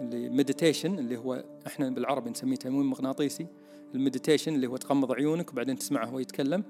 ل 0.00 0.09
meditation 0.09 0.98
اللي 0.98 1.16
هو 1.16 1.44
إحنا 1.66 1.90
بالعربي 1.90 2.30
نسميه 2.30 2.56
تنويم 2.56 2.90
مغناطيسي. 2.90 3.46
ال 3.94 4.00
meditation 4.00 4.54
اللي 4.54 4.66
هو 4.66 4.76
تغمض 4.76 5.12
عيونك 5.12 5.52
وبعدين 5.52 5.78
تسمعه 5.78 6.06
هو 6.06 6.18
يتكلم 6.18 6.64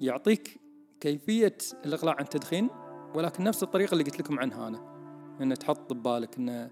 يعطيك 0.00 0.60
كيفية 1.00 1.56
الإقلاع 1.84 2.14
عن 2.14 2.24
التدخين 2.24 2.68
ولكن 3.14 3.44
نفس 3.44 3.62
الطريقة 3.62 3.92
اللي 3.92 4.04
قلت 4.04 4.20
لكم 4.20 4.38
عنها 4.38 4.68
أنا 4.68 4.82
أن 5.40 5.54
تحط 5.54 5.92
ببالك 5.92 6.38
أن 6.38 6.70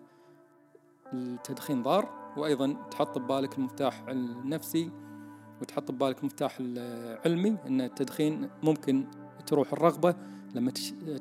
التدخين 1.13 1.83
ضار 1.83 2.33
وأيضا 2.37 2.73
تحط 2.91 3.19
ببالك 3.19 3.59
المفتاح 3.59 4.09
النفسي 4.09 4.91
وتحط 5.61 5.91
ببالك 5.91 6.19
المفتاح 6.21 6.57
العلمي 6.61 7.57
أن 7.67 7.81
التدخين 7.81 8.51
ممكن 8.63 9.07
تروح 9.47 9.73
الرغبة 9.73 10.15
لما 10.55 10.73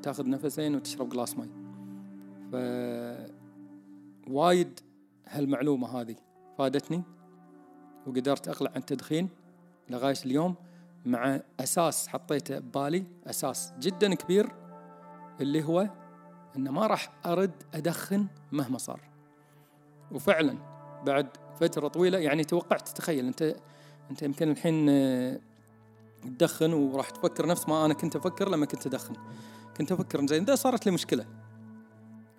تأخذ 0.03 0.29
نفسين 0.29 0.75
وتشرب 0.75 1.09
glass 1.09 1.37
ماي. 1.37 1.49
ف 2.51 2.55
وايد 4.27 4.79
هالمعلومة 5.27 5.87
هذه 5.87 6.15
فادتني. 6.57 7.03
وقدرت 8.09 8.47
أقلع 8.47 8.71
عن 8.71 8.77
التدخين 8.77 9.29
لغاية 9.89 10.15
اليوم 10.25 10.55
مع 11.05 11.39
أساس 11.59 12.07
حطيته 12.07 12.59
ببالي 12.59 13.05
أساس 13.27 13.73
جدا 13.79 14.13
كبير 14.13 14.49
اللي 15.41 15.63
هو 15.63 15.89
أن 16.55 16.69
ما 16.69 16.87
راح 16.87 17.11
أرد 17.25 17.63
أدخن 17.73 18.27
مهما 18.51 18.77
صار. 18.77 19.01
وفعلا 20.11 20.57
بعد 21.05 21.27
فترة 21.59 21.87
طويلة 21.87 22.17
يعني 22.17 22.43
توقعت 22.43 22.89
تخيل 22.89 23.25
أنت 23.25 23.55
أنت 24.11 24.21
يمكن 24.21 24.51
الحين 24.51 24.89
آه، 24.89 25.39
تدخن 26.21 26.73
وراح 26.73 27.09
تفكر 27.09 27.45
نفس 27.45 27.69
ما 27.69 27.85
أنا 27.85 27.93
كنت 27.93 28.15
أفكر 28.15 28.49
لما 28.49 28.65
كنت 28.65 28.87
أدخن. 28.87 29.13
كنت 29.77 29.91
أفكر 29.91 30.25
زين 30.25 30.43
إذا 30.43 30.55
صارت 30.55 30.85
لي 30.85 30.91
مشكلة 30.91 31.25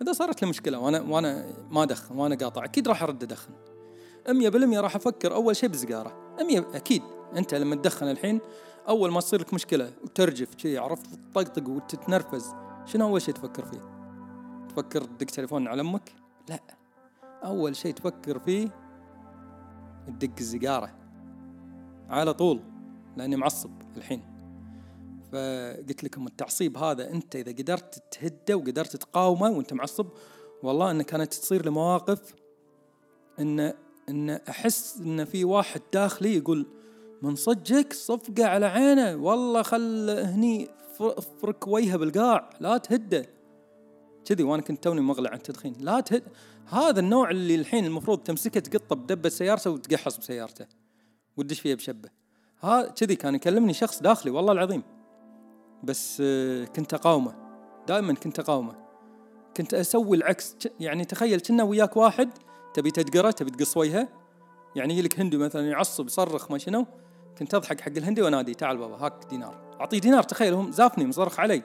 إذا 0.01 0.13
صارت 0.13 0.41
لي 0.41 0.49
مشكلة 0.49 0.79
وأنا 0.79 1.01
وأنا 1.01 1.53
ما 1.69 1.83
أدخن 1.83 2.17
وأنا 2.17 2.35
قاطع 2.35 2.63
أكيد 2.63 2.87
راح 2.87 3.03
أرد 3.03 3.23
أدخن. 3.23 3.53
100% 4.27 4.77
راح 4.77 4.95
أفكر 4.95 5.33
أول 5.33 5.55
شيء 5.55 5.69
بالسيجارة 5.69 6.35
100 6.43 6.59
أكيد. 6.59 7.01
أنت 7.37 7.53
لما 7.53 7.75
تدخن 7.75 8.11
الحين 8.11 8.41
أول 8.87 9.11
ما 9.11 9.19
تصير 9.19 9.41
لك 9.41 9.53
مشكلة 9.53 9.93
وترجف 10.03 10.49
شيء 10.57 10.79
عرفت 10.79 11.05
تطقطق 11.15 11.69
وتتنرفز 11.69 12.53
شنو 12.85 13.07
أول 13.07 13.21
شيء 13.21 13.33
تفكر 13.33 13.65
فيه؟ 13.65 13.79
تفكر 14.69 15.03
تدق 15.03 15.25
تليفون 15.25 15.67
على 15.67 15.81
أمك؟ 15.81 16.13
لا. 16.49 16.59
أول 17.43 17.75
شيء 17.75 17.93
تفكر 17.93 18.39
فيه 18.39 18.69
تدق 20.07 20.33
السيجارة 20.39 20.89
على 22.09 22.33
طول 22.33 22.61
لأني 23.17 23.35
معصب 23.35 23.71
الحين. 23.97 24.31
فقلت 25.31 26.03
لكم 26.03 26.27
التعصيب 26.27 26.77
هذا 26.77 27.09
أنت 27.11 27.35
إذا 27.35 27.51
قدرت 27.51 28.03
تهده 28.11 28.55
وقدرت 28.55 28.95
تقاومه 28.95 29.49
وأنت 29.49 29.73
معصب 29.73 30.07
والله 30.63 30.91
أن 30.91 31.01
كانت 31.01 31.33
تصير 31.33 31.65
لمواقف 31.65 32.35
أن 33.39 33.73
إن 34.11 34.29
أحس 34.29 34.97
إن 34.97 35.25
في 35.25 35.45
واحد 35.45 35.81
داخلي 35.93 36.37
يقول 36.37 36.67
من 37.21 37.35
صدقك 37.35 37.93
صفقة 37.93 38.45
على 38.45 38.65
عينه 38.65 39.15
والله 39.15 39.61
خل 39.61 40.09
هني 40.09 40.69
افرك 40.99 41.67
وجهه 41.67 41.97
بالقاع 41.97 42.49
لا 42.59 42.77
تهده. 42.77 43.25
كذي 44.25 44.43
وأنا 44.43 44.61
كنت 44.61 44.83
توني 44.83 45.01
مغلى 45.01 45.29
عن 45.29 45.35
التدخين 45.35 45.75
لا 45.79 45.99
تهد 45.99 46.23
هذا 46.65 46.99
النوع 46.99 47.29
اللي 47.29 47.55
الحين 47.55 47.85
المفروض 47.85 48.19
تمسكه 48.19 48.59
تقطه 48.59 48.95
بدبه 48.95 49.29
سيارته 49.29 49.71
وتقحص 49.71 50.17
بسيارته 50.17 50.65
وتدش 51.37 51.59
فيها 51.59 51.75
بشبه. 51.75 52.09
ها 52.61 52.87
كذي 52.87 53.15
كان 53.15 53.35
يكلمني 53.35 53.73
شخص 53.73 54.01
داخلي 54.01 54.31
والله 54.31 54.51
العظيم. 54.51 54.83
بس 55.83 56.17
آه، 56.21 56.65
كنت 56.65 56.93
أقاومه. 56.93 57.35
دائما 57.87 58.13
كنت 58.13 58.39
أقاومه. 58.39 58.75
كنت 59.57 59.73
أسوي 59.73 60.17
العكس 60.17 60.55
يعني 60.79 61.05
تخيل 61.05 61.39
كنا 61.39 61.63
وياك 61.63 61.97
واحد 61.97 62.29
تبي 62.73 62.91
تدقره 62.91 63.31
تبي 63.31 63.51
تقص 63.51 63.77
وجهه؟ 63.77 64.07
يعني 64.75 64.93
يجي 64.93 65.01
لك 65.01 65.19
هندي 65.19 65.37
مثلا 65.37 65.69
يعصب 65.69 66.05
يصرخ 66.05 66.51
ما 66.51 66.57
شنو؟ 66.57 66.85
كنت 67.39 67.53
أضحك 67.53 67.81
حق 67.81 67.91
الهندي 67.97 68.21
وانادي 68.21 68.53
تعال 68.53 68.77
بابا 68.77 69.05
هاك 69.05 69.25
دينار. 69.29 69.75
أعطيه 69.79 69.99
دينار 69.99 70.23
تخيل 70.23 70.53
هم 70.53 70.71
زافني 70.71 71.05
مصرخ 71.05 71.39
علي. 71.39 71.63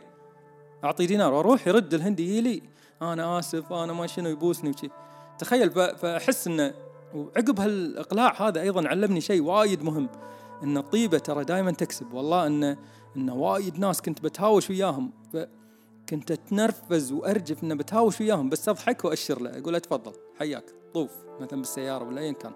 أعطيه 0.85 1.07
دينار 1.07 1.33
وأروح 1.33 1.69
يرد 1.69 1.95
الهندي 1.95 2.41
لي 2.41 2.63
أنا 3.03 3.39
آسف 3.39 3.73
أنا 3.73 3.93
ما 3.93 4.07
شنو 4.07 4.29
يبوسني 4.29 4.71
وشي. 4.71 4.89
تخيل 5.39 5.71
فأحس 5.71 6.47
إنه 6.47 6.75
وعقب 7.15 7.61
هالإقلاع 7.61 8.49
هذا 8.49 8.61
أيضا 8.61 8.89
علمني 8.89 9.21
شيء 9.21 9.43
وايد 9.43 9.83
مهم 9.83 10.09
إن 10.63 10.77
الطيبة 10.77 11.19
ترى 11.19 11.45
دائما 11.45 11.71
تكسب. 11.71 12.13
والله 12.13 12.47
إن 12.47 12.77
إن 13.17 13.31
وايد 13.31 13.79
ناس 13.79 14.03
كنت 14.03 14.23
بتهاوش 14.23 14.71
وياهم 14.71 15.13
كنت 16.09 16.31
أتنرفز 16.31 17.13
وأرجف 17.13 17.65
ان 17.65 17.77
بتهاوش 17.77 18.21
وياهم 18.21 18.49
بس 18.49 18.69
أضحك 18.69 19.05
وأشر 19.05 19.43
له 19.43 19.59
أقول 19.59 19.73
له 19.73 19.79
تفضل 19.79 20.13
حياك. 20.39 20.65
طوف 20.97 21.11
مثلا 21.41 21.59
بالسيارة 21.59 22.05
ولا 22.05 22.21
ايا 22.21 22.33
كان. 22.33 22.53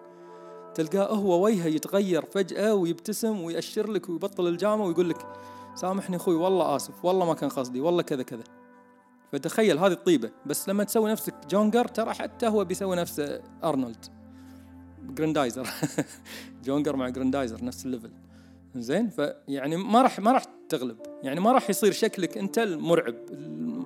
تلقاه 0.75 1.15
هو 1.15 1.45
وجهه 1.45 1.67
يتغير 1.67 2.25
فجأة 2.27 2.75
ويبتسم 2.75 3.41
ويأشر 3.41 3.91
لك 3.91 4.09
ويبطل 4.09 4.47
الجامه 4.47 4.85
ويقول 4.85 5.11
لك 5.11 5.27
سامحني 5.75 6.17
أخوي 6.17 6.35
والله 6.35 6.77
آسف 6.77 7.05
والله 7.05 7.27
ما 7.27 7.35
كان 7.35 7.51
قصدي 7.51 7.81
والله 7.81 8.03
كذا 8.03 8.23
كذا. 8.23 8.45
فتخيل 9.33 9.79
هذه 9.79 9.93
الطيبة 9.93 10.31
بس 10.47 10.69
لما 10.69 10.85
تسوي 10.85 11.11
نفسك 11.11 11.35
جونجر 11.51 11.89
ترى 11.89 12.15
حتى 12.15 12.49
هو 12.49 12.65
بيسوي 12.65 12.97
نفسه 12.97 13.43
أرنولد. 13.65 14.05
جراندايزر. 15.03 15.69
جونجر 16.65 16.97
مع 16.97 17.09
جراندايزر 17.09 17.65
نفس 17.65 17.87
ال 17.87 17.90
level. 17.90 18.11
زين؟ 18.77 19.09
فيعني 19.09 19.77
ما 19.77 20.03
راح 20.03 20.21
ما 20.21 20.33
راح 20.33 20.45
تغلب. 20.69 20.99
يعني 21.23 21.41
ما 21.41 21.53
راح 21.53 21.71
يصير 21.71 21.93
شكلك 21.93 22.39
أنت 22.39 22.59
المرعب 22.59 23.15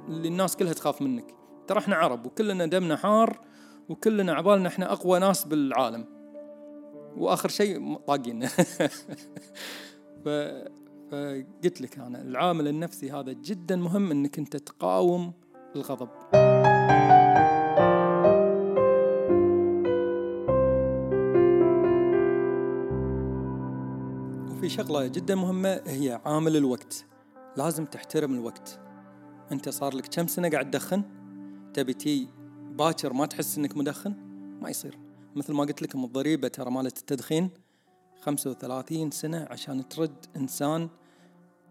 اللي 0.08 0.28
الناس 0.28 0.56
كلها 0.56 0.72
تخاف 0.72 1.02
منك. 1.02 1.34
ترى 1.66 1.78
إحنا 1.78 1.96
عرب 1.96 2.26
وكلنا 2.26 2.66
دمنا 2.66 2.96
حار 2.96 3.53
وكلنا 3.88 4.32
عبالنا 4.32 4.68
إحنا 4.68 4.92
أقوى 4.92 5.18
ناس 5.18 5.44
بالعالم. 5.44 6.06
وآخر 7.16 7.48
شيء 7.48 7.96
طاقين. 7.96 8.46
ف 10.24 10.28
فقلت 11.10 11.80
لك 11.80 11.98
أنا 11.98 12.22
العامل 12.22 12.68
النفسي 12.68 13.10
هذا 13.10 13.32
جدا 13.32 13.76
مهم 13.76 14.10
إنك 14.10 14.38
أنت 14.38 14.56
تقاوم 14.56 15.32
الغضب. 15.76 16.08
وفي 24.50 24.68
شغلة 24.68 25.06
جدا 25.06 25.34
مهمة 25.34 25.80
هي 25.86 26.20
عامل 26.24 26.56
الوقت. 26.56 27.06
لازم 27.56 27.84
تحترم 27.84 28.34
الوقت. 28.34 28.80
أنت 29.52 29.68
صار 29.68 29.96
لك 29.96 30.06
كم 30.06 30.26
سنة 30.26 30.48
قاعد 30.48 30.70
تدخن؟ 30.70 31.02
تبي 31.74 31.92
تي 31.92 32.28
باكر 32.74 33.12
ما 33.12 33.26
تحس 33.26 33.58
إنك 33.58 33.76
مدخن؟ 33.76 34.14
ما 34.62 34.70
يصير. 34.70 34.98
مثل 35.36 35.52
ما 35.52 35.64
قلت 35.64 35.82
لكم 35.82 36.04
الضريبة 36.04 36.48
ترى 36.48 36.70
مالت 36.70 36.98
التدخين 36.98 37.50
35 38.20 39.10
سنة 39.10 39.46
عشان 39.50 39.88
ترد 39.88 40.26
إنسان 40.36 40.88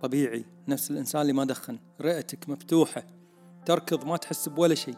طبيعي. 0.02 0.46
نفس 0.68 0.92
الإنسان 0.92 1.22
اللي 1.22 1.34
ما 1.34 1.46
دخن. 1.46 1.80
رئتك 2.02 2.50
مفتوحة. 2.50 3.04
تركض 3.66 4.06
ما 4.06 4.18
تحس 4.18 4.50
بولا 4.50 4.76
شيء. 4.76 4.98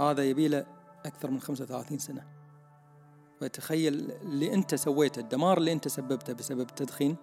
هذا 0.00 0.24
يبيله 0.24 0.66
أكثر 1.06 1.30
من 1.30 1.40
35 1.40 1.98
سنة. 1.98 2.24
فتخيل 3.40 4.10
اللي 4.22 4.54
أنت 4.54 4.74
سويته 4.74 5.20
الدمار 5.20 5.58
اللي 5.58 5.72
أنت 5.72 5.88
سببته 5.88 6.32
بسبب 6.32 6.60
التدخين 6.60 7.16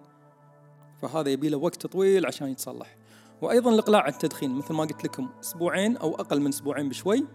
فهذا 1.02 1.30
يبيله 1.30 1.56
وقت 1.56 1.86
طويل 1.86 2.26
عشان 2.26 2.48
يتصلح. 2.48 2.96
وأيضا 3.42 3.70
الإقلاع 3.70 4.02
عن 4.02 4.12
التدخين 4.12 4.50
مثل 4.50 4.74
ما 4.74 4.84
قلت 4.84 5.04
لكم 5.04 5.28
أسبوعين 5.40 5.96
أو 5.96 6.14
أقل 6.14 6.40
من 6.40 6.48
أسبوعين 6.48 6.88
بشوي. 6.88 7.26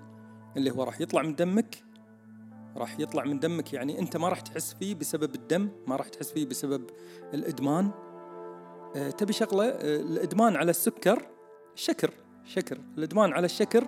اللي 0.58 0.72
هو 0.72 0.84
راح 0.84 1.02
يطلع 1.02 1.22
من 1.22 1.36
دمك 1.36 1.84
راح 2.76 3.00
يطلع 3.00 3.24
من 3.24 3.40
دمك 3.40 3.74
يعني 3.74 4.00
أنت 4.00 4.18
ما 4.18 4.30
راح 4.30 4.42
تحس 4.42 4.74
فيه 4.74 4.96
بسبب 4.96 5.36
الدم 5.36 5.70
ما 5.88 5.96
راح 5.96 6.08
تحس 6.08 6.32
فيه 6.32 6.46
بسبب 6.46 6.90
الإدمان. 7.34 7.92
أه 8.96 9.10
تبي 9.10 9.34
شغلة؟ 9.34 9.66
أه 9.66 10.02
الإدمان 10.02 10.56
على 10.56 10.70
السكر 10.70 11.28
شكر 11.76 12.14
شكر. 12.46 12.80
الإدمان 12.98 13.34
على 13.34 13.46
الشكر 13.46 13.88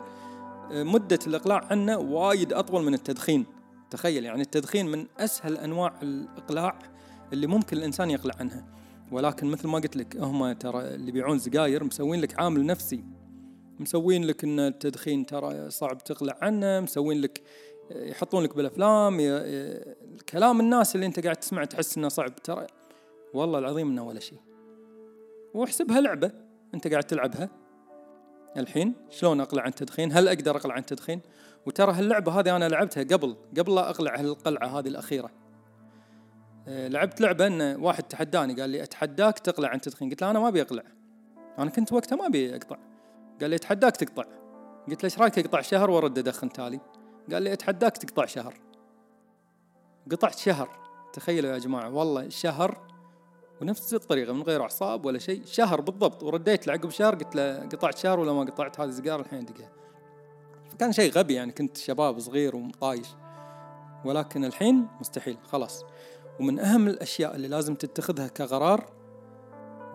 أه 0.72 0.84
مدة 0.84 1.20
الإقلاع 1.28 1.68
عنه 1.72 1.98
وايد 1.98 2.54
أطول 2.54 2.84
من 2.84 2.94
التدخين. 2.94 3.46
تخيل 3.90 4.26
يعني 4.26 4.42
التدخين 4.42 4.86
من 4.86 5.06
أسهل 5.18 5.58
أنواع 5.58 5.94
الإقلاع 6.04 6.80
اللي 7.34 7.48
ممكن 7.48 7.78
الإنسان 7.78 8.10
يقلع 8.10 8.34
عنها. 8.40 8.66
ولكن 9.12 9.48
مثل 9.48 9.68
ما 9.68 9.80
قلت 9.80 9.98
لك 9.98 10.18
هم 10.18 10.52
ترى 10.52 10.82
اللي 10.82 11.10
يبيعون 11.10 11.40
سجاير 11.40 11.84
مسوين 11.84 12.22
لك 12.22 12.40
عامل 12.40 12.66
نفسي. 12.66 13.04
مسوين 13.80 14.24
لك 14.24 14.44
إن 14.44 14.60
التدخين 14.60 15.26
ترى 15.26 15.70
صعب 15.70 15.98
تقلع 15.98 16.38
عنه 16.42 16.80
مسوين 16.80 17.22
لك 17.22 17.42
يحطون 17.92 18.44
لك 18.44 18.56
بالأفلام 18.56 19.18
كلام 20.30 20.60
الناس 20.60 20.96
اللي 20.96 21.06
أنت 21.06 21.20
قاعد 21.20 21.36
تسمع 21.36 21.66
تحس 21.66 21.98
إنه 21.98 22.10
صعب. 22.10 22.36
ترى 22.36 22.68
والله 23.34 23.60
العظيم 23.60 23.90
إنه 23.92 24.08
ولا 24.08 24.20
شيء. 24.20 24.40
واحسبها 25.54 26.02
لعبة 26.02 26.32
أنت 26.74 26.88
قاعد 26.88 27.04
تلعبها. 27.04 27.50
الحين 28.58 28.94
شلون 29.10 29.42
أقلع 29.42 29.62
عن 29.62 29.70
التدخين؟ 29.70 30.12
هل 30.12 30.28
أقدر 30.28 30.58
أقلع 30.58 30.74
عن 30.74 30.80
التدخين؟ 30.80 31.22
وترى 31.66 31.92
هاللعبة 31.92 32.40
هذه 32.40 32.56
أنا 32.56 32.70
لعبتها 32.70 33.04
قبل 33.04 33.36
قبل 33.58 33.76
لا 33.76 33.90
أقلع 33.90 34.20
هالقلعة 34.20 34.80
هذه 34.80 34.88
الأخيرة. 34.88 35.32
آه، 36.68 36.88
لعبت 36.88 37.22
لعبة 37.22 37.48
إن 37.48 37.62
واحد 37.62 38.04
تحداني 38.04 38.62
قال 38.62 38.70
لي 38.70 38.84
أتحداك 38.84 39.40
تقلع 39.40 39.70
عن 39.70 39.76
التدخين؟ 39.76 40.10
قلت 40.10 40.22
له 40.22 40.32
أنا 40.32 40.40
ما 40.40 40.48
أبي 40.48 40.62
أقلع. 40.62 40.84
أنا 41.60 41.70
كنت 41.70 41.94
وقتها 41.94 42.16
ما 42.16 42.28
أبي 42.28 42.56
أقطع. 42.56 42.93
قال 43.42 43.50
لي 43.50 43.56
أتحداك 43.56 43.98
تقطع. 43.98 44.24
قلت 44.88 45.04
له 45.04 45.04
إيش 45.04 45.20
رأيك 45.20 45.40
أقطع 45.40 45.62
شهر 45.62 45.90
وأرد 45.90 46.18
أدخن 46.18 46.50
تالي. 46.50 46.80
قال 47.32 47.44
لي 47.44 47.54
أتحداك 47.54 47.98
تقطع 47.98 48.26
شهر. 48.26 48.54
قطعت 50.12 50.38
شهر. 50.38 50.70
تخيلوا 51.14 51.52
يا 51.52 51.58
جماعة 51.58 51.90
والله 51.90 52.30
شهر 52.30 52.88
ونفس 53.62 53.94
الطريقة 53.94 54.34
من 54.34 54.42
غير 54.42 54.62
أعصاب 54.62 55.06
ولا 55.06 55.20
شيء 55.20 55.46
شهر 55.46 55.82
بالضبط. 55.82 56.24
ورديت 56.24 56.68
له 56.68 56.74
عقب 56.74 56.90
شهر 56.90 57.16
قلت 57.16 57.36
له 57.36 57.60
قطعت 57.60 57.98
شهر 57.98 58.20
ولا 58.20 58.34
ما 58.34 58.44
قطعت؟ 58.44 58.80
هذه 58.80 58.92
سيجارة 58.92 59.22
الحين 59.22 59.46
دقيقة. 59.46 59.72
فكان 60.70 60.92
شيء 60.92 61.12
غبي 61.12 61.34
يعني 61.34 61.52
كنت 61.52 61.78
شباب 61.78 62.20
صغير 62.20 62.56
ومطايش. 62.56 63.08
ولكن 64.06 64.46
الحين 64.46 64.88
مستحيل 65.00 65.38
خلاص. 65.44 65.86
ومن 66.40 66.60
أهم 66.60 66.88
الأشياء 66.88 67.36
اللي 67.36 67.48
لازم 67.48 67.76
تتخذها 67.76 68.28
كقرار 68.28 68.86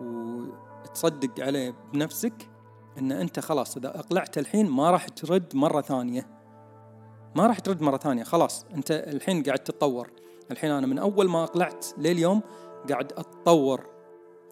وتصدق 0.01 1.45
عليه 1.45 1.75
بنفسك 1.93 2.49
إن 2.97 3.11
أنت 3.11 3.39
خلاص 3.39 3.77
إذا 3.77 3.99
أقلعت 3.99 4.37
الحين 4.37 4.69
ما 4.69 4.91
راح 4.91 5.07
ترد 5.07 5.55
مرة 5.55 5.81
ثانية. 5.81 6.27
ما 7.35 7.47
راح 7.47 7.59
ترد 7.59 7.81
مرة 7.81 7.97
ثانية 7.97 8.23
خلاص. 8.23 8.65
أنت 8.75 8.91
الحين 8.91 9.43
قاعد 9.43 9.59
تتطور. 9.59 10.11
الحين 10.51 10.71
أنا 10.71 10.87
من 10.87 10.97
أول 10.97 11.29
ما 11.29 11.43
أقلعت 11.43 11.85
لليوم 11.97 12.41
قاعد 12.89 13.13
أتطور. 13.13 13.89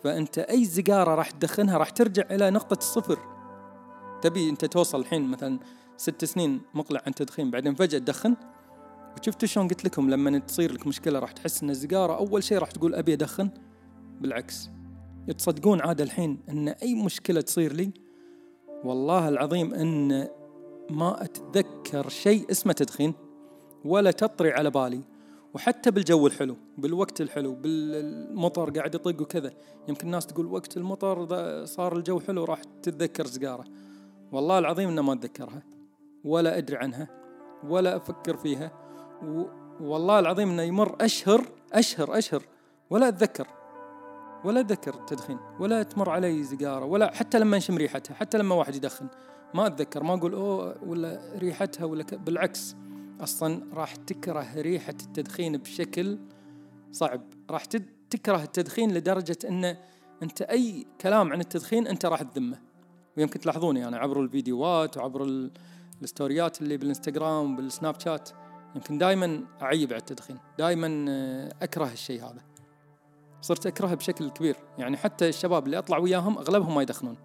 فأنت 0.03 0.37
أي 0.37 0.65
سيجارة 0.65 1.15
راح 1.15 1.31
تدخنها 1.31 1.77
راح 1.77 1.89
ترجع 1.89 2.23
إلى 2.31 2.49
نقطة 2.49 2.77
الصفر. 2.77 3.19
تبي 4.21 4.49
أنت 4.49 4.65
توصل 4.65 4.99
الحين 4.99 5.27
مثلا 5.27 5.59
ست 5.97 6.25
سنين 6.25 6.61
مقلع 6.73 7.01
عن 7.05 7.13
تدخين 7.13 7.51
بعدين 7.51 7.75
فجأة 7.75 7.99
تدخن. 7.99 8.35
وشفت 9.19 9.45
شلون 9.45 9.67
قلت 9.67 9.85
لكم 9.85 10.09
لما 10.09 10.39
تصير 10.39 10.73
لك 10.73 10.87
مشكلة 10.87 11.19
راح 11.19 11.31
تحس 11.31 11.63
أن 11.63 11.69
السيجارة 11.69 12.17
أول 12.17 12.43
شيء 12.43 12.57
راح 12.57 12.71
تقول 12.71 12.95
أبي 12.95 13.13
أدخن؟ 13.13 13.49
بالعكس. 14.21 14.69
تصدقون 15.37 15.81
عاد 15.81 16.01
الحين 16.01 16.39
أن 16.49 16.67
أي 16.67 16.95
مشكلة 16.95 17.41
تصير 17.41 17.73
لي 17.73 17.91
والله 18.83 19.29
العظيم 19.29 19.73
أن 19.73 20.27
ما 20.89 21.23
أتذكر 21.23 22.09
شيء 22.09 22.51
اسمه 22.51 22.73
تدخين 22.73 23.13
ولا 23.85 24.11
تطري 24.11 24.51
على 24.51 24.69
بالي 24.69 25.01
وحتى 25.53 25.91
بالجو 25.91 26.27
الحلو 26.27 26.55
بالوقت 26.77 27.21
الحلو 27.21 27.53
بالمطر 27.53 28.69
قاعد 28.69 28.95
يطق 28.95 29.21
وكذا. 29.21 29.53
يمكن 29.87 30.07
الناس 30.07 30.25
تقول 30.25 30.45
وقت 30.45 30.77
المطر 30.77 31.25
صار 31.65 31.97
الجو 31.97 32.19
حلو 32.19 32.43
راح 32.43 32.63
تتذكر 32.63 33.25
سجارة 33.25 33.63
والله 34.31 34.59
العظيم 34.59 34.89
إنه 34.89 35.01
ما 35.01 35.13
أتذكرها 35.13 35.63
ولا 36.23 36.57
أدري 36.57 36.77
عنها 36.77 37.07
ولا 37.63 37.95
أفكر 37.95 38.37
فيها 38.37 38.71
والله 39.81 40.19
العظيم 40.19 40.49
إنه 40.49 40.63
يمر 40.63 40.95
أشهر 41.01 41.41
أشهر 41.73 42.17
أشهر 42.17 42.43
ولا 42.89 43.07
أتذكر. 43.07 43.47
ولا 44.45 44.59
اتذكر 44.59 44.93
التدخين 44.93 45.39
ولا 45.59 45.83
تمر 45.83 46.09
علي 46.09 46.43
سيجاره 46.43 46.85
ولا 46.85 47.15
حتى 47.15 47.39
لما 47.39 47.57
نشم 47.57 47.77
ريحتها 47.77 48.13
حتى 48.13 48.37
لما 48.37 48.55
واحد 48.55 48.75
يدخن. 48.75 49.07
ما 49.53 49.67
أتذكر 49.67 50.03
ما 50.03 50.13
أقول 50.13 50.33
أوه 50.33 50.83
ولا 50.83 51.33
ريحتها 51.35 51.85
ولا 51.85 52.03
ك... 52.03 52.13
بالعكس. 52.13 52.75
أصلا 53.19 53.63
راح 53.73 53.95
تكره 53.95 54.61
ريحة 54.61 54.89
التدخين 54.89 55.57
بشكل 55.57 56.19
صعب. 56.91 57.21
راح 57.49 57.65
تكره 58.09 58.43
التدخين 58.43 58.93
لدرجة 58.93 59.37
انه 59.49 59.77
أنت 60.23 60.41
أي 60.41 60.87
كلام 61.01 61.31
عن 61.33 61.39
التدخين 61.39 61.87
أنت 61.87 62.05
راح 62.05 62.21
تذمه. 62.21 62.59
ويمكن 63.17 63.39
تلاحظوني 63.39 63.87
أنا 63.87 63.97
عبر 63.97 64.21
الفيديوهات 64.21 64.97
وعبر 64.97 65.49
الستوريات 66.01 66.61
اللي 66.61 66.77
بالإنستغرام 66.77 67.55
بالسناب 67.55 67.99
شات 67.99 68.29
يمكن 68.75 68.97
دائما 68.97 69.43
أعيب 69.61 69.93
على 69.93 69.99
التدخين. 69.99 70.37
دائما 70.57 71.05
آه، 71.09 71.53
أكره 71.61 71.91
الشيء 71.91 72.23
هذا. 72.23 72.56
صرت 73.41 73.65
اكرهه 73.65 73.95
بشكل 73.95 74.29
كبير. 74.29 74.55
يعني 74.77 74.97
حتى 74.97 75.29
الشباب 75.29 75.65
اللي 75.65 75.77
أطلع 75.77 75.97
وياهم 75.97 76.37
أغلبهم 76.37 76.75
ما 76.75 76.81
يدخنون. 76.81 77.17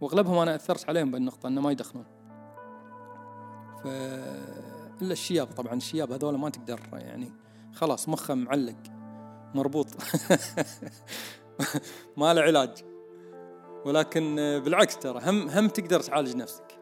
وأغلبهم 0.00 0.38
أنا 0.38 0.54
أثرت 0.54 0.88
عليهم 0.88 1.10
بالنقطة 1.10 1.46
إنه 1.46 1.60
ما 1.60 1.70
يدخنون. 1.70 2.04
ف 3.82 3.86
إلا 5.02 5.12
الشياب 5.12 5.46
طبعا 5.46 5.74
الشياب 5.74 6.12
هذول 6.12 6.38
ما 6.38 6.50
تقدر 6.50 6.80
يعني 6.92 7.32
خلاص 7.72 8.08
مخه 8.08 8.34
معلق 8.34 8.76
مربوط. 9.54 9.86
ما 12.16 12.34
له 12.34 12.42
علاج. 12.42 12.84
ولكن 13.84 14.36
بالعكس 14.64 14.98
ترى 14.98 15.20
هم 15.24 15.48
هم 15.48 15.68
تقدر 15.68 16.00
تعالج 16.00 16.36
نفسك. 16.36 16.80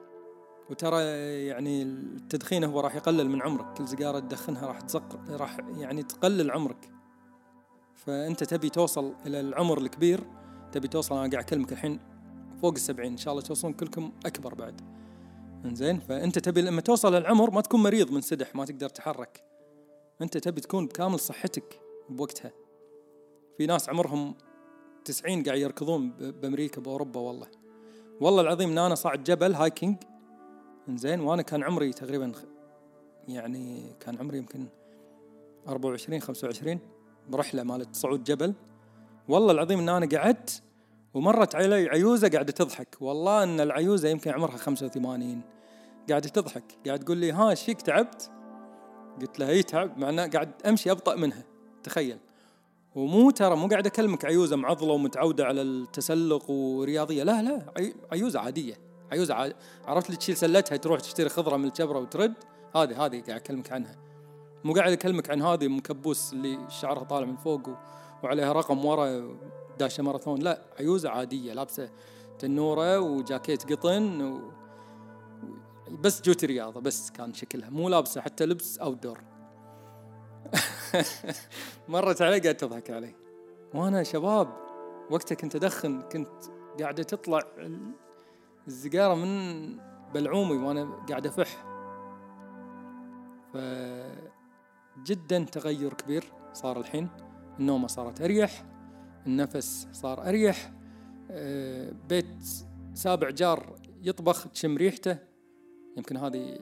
وترى 0.70 1.02
يعني 1.46 1.82
التدخين 1.82 2.64
هو 2.64 2.80
راح 2.80 2.94
يقلل 2.94 3.28
من 3.28 3.42
عمرك. 3.42 3.78
كل 3.78 3.88
سيجارة 3.88 4.18
تدخنها 4.18 4.66
راح 4.66 4.80
تزق 4.80 5.20
راح 5.30 5.56
يعني 5.76 6.02
تقلل 6.02 6.50
عمرك. 6.50 6.97
فأنت 7.98 8.44
تبي 8.44 8.68
توصل 8.68 9.14
إلى 9.26 9.40
العمر 9.40 9.78
الكبير 9.78 10.20
تبي 10.72 10.88
توصل 10.88 11.14
أنا 11.14 11.30
قاعد 11.30 11.44
أكلمك 11.44 11.72
الحين 11.72 12.00
فوق 12.62 12.72
السبعين 12.72 13.12
إن 13.12 13.16
شاء 13.16 13.32
الله 13.32 13.42
توصلون 13.42 13.72
كلكم 13.72 14.12
أكبر 14.26 14.54
بعد. 14.54 14.80
إنزين؟ 15.64 15.98
فأنت 15.98 16.38
تبي 16.38 16.62
لما 16.62 16.80
توصل 16.80 17.14
العمر 17.14 17.50
ما 17.50 17.60
تكون 17.60 17.82
مريض 17.82 18.10
من 18.10 18.20
سدح 18.20 18.54
ما 18.54 18.64
تقدر 18.64 18.88
تتحرك 18.88 19.44
أنت 20.22 20.38
تبي 20.38 20.60
تكون 20.60 20.86
بكامل 20.86 21.20
صحتك 21.20 21.80
بوقتها. 22.08 22.52
في 23.58 23.66
ناس 23.66 23.88
عمرهم 23.88 24.34
تسعين 25.04 25.42
قاعد 25.42 25.58
يركضون 25.58 26.10
بأمريكا 26.10 26.80
بأوروبا 26.80 27.20
والله. 27.20 27.46
والله 28.20 28.42
العظيم 28.42 28.70
إن 28.70 28.78
أنا 28.78 28.94
صاعد 28.94 29.24
جبل 29.24 29.54
هايكينج 29.54 29.96
إنزين؟ 30.88 31.20
وأنا 31.20 31.42
كان 31.42 31.62
عمري 31.62 31.92
تقريبا 31.92 32.32
يعني 33.28 33.96
كان 34.00 34.18
عمري 34.18 34.38
يمكن 34.38 34.66
24 35.68 36.20
25 36.20 36.80
برحله 37.28 37.62
مالت 37.62 37.96
صعود 37.96 38.24
جبل. 38.24 38.54
والله 39.28 39.52
العظيم 39.52 39.78
إن 39.78 39.88
أنا 39.88 40.18
قعدت 40.18 40.62
ومرت 41.14 41.54
علي 41.54 41.88
عيوزة 41.88 42.28
قاعدة 42.28 42.52
تضحك. 42.52 42.96
والله 43.00 43.42
إن 43.42 43.60
العيوزة 43.60 44.08
يمكن 44.08 44.30
عمرها 44.30 44.56
85 44.56 45.40
قاعدة 46.08 46.28
تضحك. 46.28 46.64
قاعد 46.86 46.98
تقول 46.98 47.16
لي 47.16 47.32
ها 47.32 47.50
إيش 47.50 47.62
فيك 47.62 47.82
تعبت؟ 47.82 48.30
قلت 49.20 49.38
لها 49.38 49.48
إي 49.48 49.62
تعب 49.62 49.98
مع 49.98 50.26
قاعد 50.26 50.50
أمشي 50.66 50.90
أبطأ 50.90 51.14
منها. 51.14 51.44
تخيل. 51.82 52.18
ومو 52.94 53.30
ترى 53.30 53.56
مو 53.56 53.66
قاعد 53.66 53.86
أكلمك 53.86 54.24
عيوزة 54.24 54.56
معضلة 54.56 54.92
ومتعودة 54.92 55.44
على 55.44 55.62
التسلق 55.62 56.50
ورياضية. 56.50 57.22
لا 57.22 57.42
لا 57.42 57.72
عيوزة 58.12 58.40
عادية. 58.40 58.74
عيوزة 59.12 59.34
عاد... 59.34 59.54
عرفت 59.84 60.06
اللي 60.06 60.16
تشيل 60.16 60.36
سلتها 60.36 60.76
تروح 60.76 61.00
تشتري 61.00 61.28
خضرة 61.28 61.56
من 61.56 61.64
الجبره 61.64 61.98
وترد؟ 61.98 62.34
هذه 62.76 63.06
هذه 63.06 63.22
قاعد 63.22 63.30
أكلمك 63.30 63.72
عنها. 63.72 64.07
مو 64.64 64.72
قاعد 64.72 64.92
اكلمك 64.92 65.30
عن 65.30 65.42
هذه 65.42 65.68
مكبوس 65.68 66.32
اللي 66.32 66.58
شعرها 66.68 67.04
طالع 67.04 67.26
من 67.26 67.36
فوق 67.36 67.68
و... 67.68 67.74
وعليها 68.22 68.52
رقم 68.52 68.84
ورا 68.84 69.36
داشه 69.78 70.02
ماراثون. 70.02 70.40
لا 70.40 70.62
عيوزة 70.78 71.10
عادية 71.10 71.52
لابسة 71.52 71.90
تنورة 72.38 73.00
وجاكيت 73.00 73.72
قطن 73.72 74.22
و... 74.22 74.52
بس 75.90 76.22
جوتي 76.22 76.46
رياضة 76.46 76.80
بس 76.80 77.10
كان 77.10 77.34
شكلها. 77.34 77.70
مو 77.70 77.88
لابسة 77.88 78.20
حتى 78.20 78.46
لبس 78.46 78.78
اوت 78.78 79.02
دور 79.02 79.18
مرت 81.88 82.22
علي 82.22 82.38
قاعد 82.38 82.56
تضحك 82.56 82.90
علي. 82.90 83.14
وأنا 83.74 84.02
شباب 84.02 84.48
وقتها 85.10 85.34
كنت 85.34 85.56
أدخن 85.56 86.02
كنت 86.02 86.28
قاعدة 86.80 87.02
تطلع 87.02 87.42
السيجاره 88.66 89.14
من 89.14 89.76
بلعومي 90.14 90.56
وأنا 90.56 91.04
قاعد 91.08 91.26
أفح. 91.26 91.64
ف 93.52 93.56
جدا 95.06 95.44
تغير 95.44 95.94
كبير 95.94 96.24
صار 96.52 96.80
الحين. 96.80 97.08
النومة 97.60 97.86
صارت 97.86 98.20
أريح 98.20 98.64
النفس 99.26 99.88
صار 99.92 100.28
أريح 100.28 100.72
آه، 101.30 101.92
بيت 102.08 102.44
سابع 102.94 103.30
جار 103.30 103.74
يطبخ 104.02 104.48
تشم 104.48 104.76
ريحته. 104.76 105.18
يمكن 105.96 106.16
هذه 106.16 106.58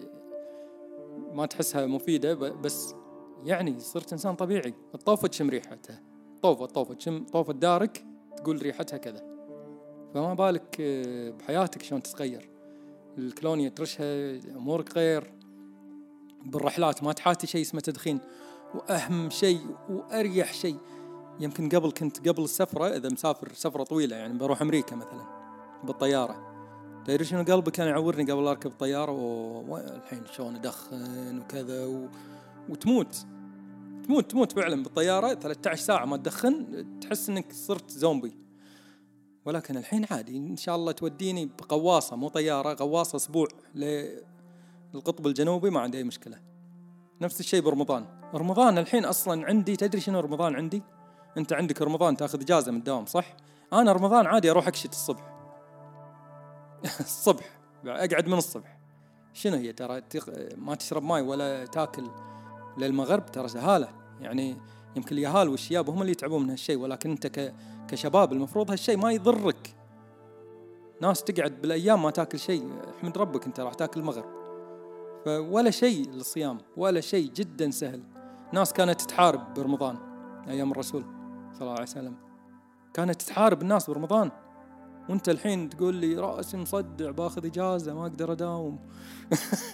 ما 1.33 1.47
تحسها 1.47 1.87
مفيدة 1.87 2.35
بس 2.35 2.95
يعني 3.45 3.81
صرت 3.81 4.13
إنسان 4.13 4.35
طبيعي. 4.35 4.75
الطوفة 4.95 5.29
تشم 5.29 5.51
ريحتها 5.51 6.03
طوفة 6.43 6.67
طوفة 6.67 6.95
تشم 6.95 7.25
طوفة 7.25 7.53
دارك 7.53 8.05
تقول 8.37 8.63
ريحتها 8.63 8.97
كذا. 8.97 9.37
فما 10.15 10.35
بالك 10.35 10.77
آه، 10.81 11.31
بحياتك 11.31 11.83
شلون 11.83 12.03
تتغير. 12.03 12.51
الكلونيا 13.19 13.69
ترشها 13.69 14.39
أمورك 14.57 14.97
غير. 14.97 15.36
بالرحلات 16.47 17.03
ما 17.03 17.13
تحاتي 17.13 17.47
شيء 17.47 17.61
اسمه 17.61 17.81
تدخين. 17.81 18.21
وأهم 18.75 19.31
شيء 19.31 19.61
وأريح 19.89 20.53
شيء. 20.53 20.79
يمكن 21.41 21.69
قبل 21.69 21.91
كنت 21.91 22.29
قبل 22.29 22.45
السفرة 22.45 22.97
إذا 22.97 23.09
مسافر 23.09 23.53
سفرة 23.55 23.85
طويلة 23.85 24.17
يعني 24.17 24.39
بروح 24.39 24.63
أمريكا 24.63 24.97
مثلا 24.97 25.27
بالطيارة. 25.85 26.57
تدري 27.07 27.25
شنو 27.25 27.43
قلبي 27.43 27.71
كان 27.71 27.89
يعورني 27.89 28.33
قبل 28.33 28.47
أركب 28.47 28.71
الطياره 28.71 29.13
والحين 29.69 30.23
شلون 30.33 30.57
أدخن 30.57 31.39
وكذا 31.39 31.87
و... 31.87 32.09
وتموت. 32.69 33.27
تموت 34.05 34.31
تموت 34.31 34.53
فعلا 34.53 34.83
بالطيارة. 34.83 35.35
13 35.35 35.83
ساعة 35.83 36.05
ما 36.05 36.17
تدخن 36.17 36.85
تحس 37.01 37.29
إنك 37.29 37.53
صرت 37.53 37.91
زومبي. 37.91 38.37
ولكن 39.45 39.77
الحين 39.77 40.07
عادي 40.11 40.37
إن 40.37 40.57
شاء 40.57 40.77
الله 40.77 40.93
توديني 40.93 41.47
بقواصة 41.47 42.17
مو 42.17 42.29
طيارة 42.29 42.73
غواصه 42.73 43.17
أسبوع 43.17 43.49
للقطب 44.95 45.27
الجنوبي 45.27 45.71
ما 45.71 45.81
عندي 45.81 45.99
أي 45.99 46.05
مشكلة. 46.05 46.39
نفس 47.21 47.41
الشيء 47.41 47.61
برمضان. 47.61 48.07
رمضان 48.35 48.79
الحين 48.79 49.05
أصلا 49.05 49.47
عندي 49.47 49.77
تدري 49.77 50.01
شنو 50.01 50.21
رمضان 50.21 50.55
عندي؟ 50.55 50.83
أنت 51.37 51.53
عندك 51.53 51.83
رمضان 51.83 52.17
تأخذ 52.17 52.41
إجازة 52.41 52.73
من 52.73 52.79
الدوام 52.79 53.07
صح؟ 53.07 53.37
أنا 53.73 53.93
رمضان 53.93 54.27
عادي 54.27 54.51
أروح 54.51 54.69
أكشت 54.69 54.93
الصبح. 54.93 55.37
الصبح 57.01 57.59
أقعد 57.87 58.27
من 58.27 58.39
الصبح. 58.39 58.79
شنو 59.33 59.57
هي 59.57 59.73
ترى؟ 59.73 60.03
ما 60.57 60.75
تشرب 60.75 61.03
ماي 61.03 61.23
ولا 61.23 61.67
تاكل 61.67 62.11
للمغرب 62.79 63.27
ترى 63.27 63.49
سهالة. 63.49 63.89
يعني 64.21 64.57
يمكن 64.97 65.17
اليهال 65.17 65.49
والشياب 65.49 65.91
هم 65.91 66.01
اللي 66.01 66.13
يتعبون 66.13 66.43
من 66.43 66.51
هالشيء 66.51 66.79
ولكن 66.79 67.11
أنت 67.11 67.53
كشباب 67.89 68.33
المفروض 68.33 68.71
هالشيء 68.71 68.97
ما 68.97 69.13
يضرك. 69.13 69.77
ناس 71.01 71.25
تقعد 71.25 71.63
بالأيام 71.63 72.03
ما 72.03 72.11
تاكل 72.11 72.39
شيء. 72.39 72.71
احمد 72.99 73.19
ربك 73.19 73.47
أنت 73.47 73.61
راح 73.61 73.75
تاكل 73.75 74.01
المغرب 74.01 74.36
فولا 75.27 75.71
شيء 75.71 76.11
للصيام 76.11 76.59
ولا 76.77 77.01
شيء 77.01 77.31
جدا 77.33 77.71
سهل. 77.71 78.03
ناس 78.53 78.73
كانت 78.73 79.03
تحارب 79.03 79.55
برمضان 79.55 79.97
أيام 80.49 80.73
الرسول 80.73 81.03
صلى 81.53 81.61
الله 81.61 81.73
عليه 81.73 81.83
وسلم. 81.83 82.17
كانت 82.95 83.23
تحارب 83.23 83.63
الناس 83.63 83.91
برمضان. 83.91 84.31
وأنت 85.09 85.29
الحين 85.29 85.69
تقول 85.69 85.95
لي 85.95 86.15
رأسي 86.15 86.57
مصدع 86.57 87.11
باخذ 87.11 87.47
إجازة 87.47 87.95
ما 87.95 88.03
أقدر 88.03 88.33
أداوم. 88.33 88.79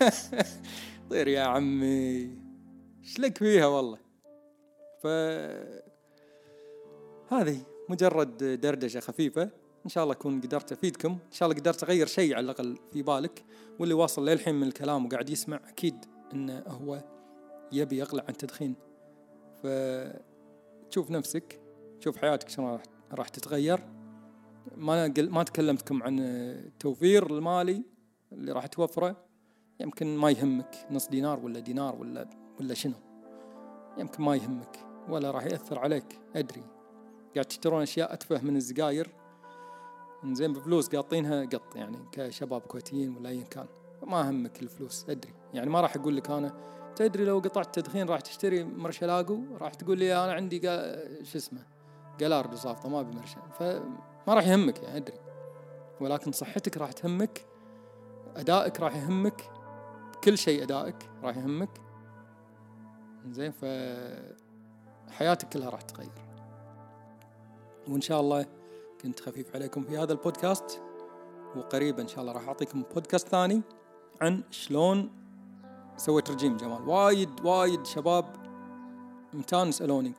طير 1.11 1.29
يا 1.29 1.43
عمي. 1.43 2.39
إيش 3.03 3.19
لك 3.19 3.39
فيها 3.39 3.67
والله؟ 3.67 3.99
ف 5.03 5.07
هذه 7.33 7.63
مجرد 7.89 8.61
دردشة 8.61 9.01
خفيفة. 9.01 9.51
إن 9.85 9.91
شاء 9.91 10.05
الله 10.05 10.15
أكون 10.15 10.41
قدرت 10.41 10.73
أفيدكم. 10.73 11.11
إن 11.11 11.33
شاء 11.33 11.49
الله 11.49 11.61
قدرت 11.61 11.83
أغير 11.85 12.07
شيء 12.07 12.35
على 12.35 12.45
الأقل 12.45 12.79
في 12.93 13.03
بالك. 13.03 13.45
واللي 13.79 13.95
واصل 13.95 14.29
للحين 14.29 14.55
من 14.55 14.67
الكلام 14.67 15.07
وقاعد 15.07 15.31
يسمع 15.31 15.61
أكيد 15.69 16.05
انه 16.35 16.63
هو 16.67 17.05
يبي 17.73 17.99
يقلع 17.99 18.23
عن 18.23 18.29
التدخين 18.31 18.75
فتشوف 19.63 21.11
نفسك 21.11 21.61
تشوف 22.01 22.17
حياتك 22.17 22.49
شلون 22.49 22.79
راح 23.13 23.29
تتغير. 23.29 23.81
ما 24.77 25.05
قل 25.05 25.31
ما 25.31 25.43
تكلمتكم 25.43 26.03
عن 26.03 26.19
التوفير 26.21 27.27
المالي 27.27 27.83
اللي 28.33 28.53
راح 28.53 28.67
توفره. 28.67 29.25
يمكن 29.81 30.17
ما 30.17 30.31
يهمك 30.31 30.87
نص 30.91 31.09
دينار 31.09 31.41
ولا 31.41 31.61
دينار 31.61 31.97
ولا 31.97 32.31
ولا 32.61 32.75
شنو. 32.75 32.95
يمكن 33.99 34.23
ما 34.23 34.37
يهمك 34.37 34.79
ولا 35.09 35.31
راح 35.31 35.45
يأثر 35.45 35.79
عليك 35.79 36.21
أدري. 36.37 36.65
قاعد 37.35 37.45
تشترون 37.45 37.83
أشياء 37.83 38.13
أتفه 38.13 38.43
من 38.43 38.57
السجاير 38.57 39.09
زين 40.25 40.53
بفلوس 40.53 40.89
قاطينها 40.89 41.45
قط 41.45 41.77
يعني 41.77 41.99
كشباب 42.13 42.61
كويتيين 42.61 43.17
ولا 43.17 43.29
أيا 43.29 43.45
كان. 43.45 43.67
ما 44.03 44.31
همك 44.31 44.63
الفلوس 44.63 45.07
أدري. 45.09 45.35
يعني 45.55 45.71
ما 45.71 45.81
راح 45.81 45.97
أقول 45.97 46.17
لك 46.17 46.31
أنا 46.31 46.55
تدري 46.97 47.25
لو 47.25 47.39
قطعت 47.39 47.75
تدخين 47.75 48.09
راح 48.09 48.21
تشتري 48.21 48.65
مرشلاقو؟ 48.65 49.41
راح 49.61 49.75
تقول 49.75 49.99
لي 49.99 50.25
أنا 50.25 50.33
عندي 50.33 50.61
شو 51.23 51.39
اسمه 51.39 51.67
قلار 52.21 52.47
بصافطة 52.47 52.89
ما 52.89 53.01
أبي 53.01 53.17
مرشل. 53.17 53.41
ما 54.27 54.35
راح 54.35 54.47
يهمك 54.47 54.83
يعني 54.83 54.97
أدري. 54.97 55.17
ولكن 56.01 56.33
صحتك 56.33 56.77
راح 56.77 56.93
تهمك 56.93 57.47
أدائك 58.37 58.81
راح 58.81 58.97
يهمك 58.97 59.51
كل 60.25 60.39
شيء 60.39 60.63
أدائك 60.63 61.11
راح 61.23 61.37
يهمك. 61.37 61.81
زين 63.31 63.53
ف 63.53 63.65
حياتك 65.11 65.49
كلها 65.49 65.71
راح 65.71 65.81
تتغير. 65.81 66.13
وإن 67.89 68.01
شاء 68.01 68.21
الله 68.21 68.47
كنت 69.03 69.21
خفيف 69.21 69.55
عليكم 69.55 69.85
في 69.85 69.99
هذا 69.99 70.13
البودكاست 70.13 70.83
وقريبا 71.57 72.03
إن 72.03 72.09
شاء 72.09 72.21
الله 72.21 72.33
راح 72.33 72.49
أعطيكم 72.49 72.83
بودكاست 72.95 73.29
ثاني 73.29 73.63
عن 74.21 74.43
شلون 74.51 75.11
سويت 75.97 76.31
رجيم 76.31 76.57
جمال. 76.57 76.89
وايد 76.89 77.31
وايد 77.45 77.87
شباب 77.87 78.25
متان 79.33 79.69
يسالوني 79.69 80.15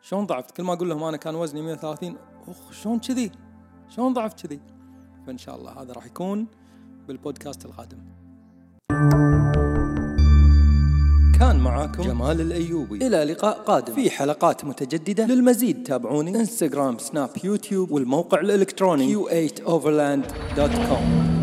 شلون 0.00 0.26
ضعفت؟ 0.26 0.56
كل 0.56 0.62
ما 0.62 0.72
أقول 0.72 0.88
لهم 0.88 1.02
أنا 1.02 1.16
كان 1.16 1.34
وزني 1.34 1.62
130 1.62 2.16
أخ 2.48 2.72
شلون 2.72 2.98
كذي؟ 2.98 3.32
شلون 3.88 4.12
ضعفت 4.12 4.46
كذي؟ 4.46 4.60
فإن 5.26 5.38
شاء 5.38 5.56
الله 5.56 5.82
هذا 5.82 5.92
راح 5.92 6.06
يكون 6.06 6.46
بالبودكاست 7.08 7.64
القادم. 7.64 7.98
كان 11.40 11.58
معاكم. 11.58 12.02
جمال 12.02 12.40
الأيوبي. 12.40 13.06
إلى 13.06 13.24
لقاء 13.24 13.58
قادم. 13.58 13.94
في 13.94 14.10
حلقات 14.10 14.64
متجددة. 14.64 15.26
للمزيد 15.26 15.82
تابعوني. 15.82 16.36
انستغرام 16.36 16.98
سناب 16.98 17.30
يوتيوب 17.44 17.90
والموقع 17.90 18.40
الإلكتروني. 18.40 19.14
Q8overland.com 19.14 21.39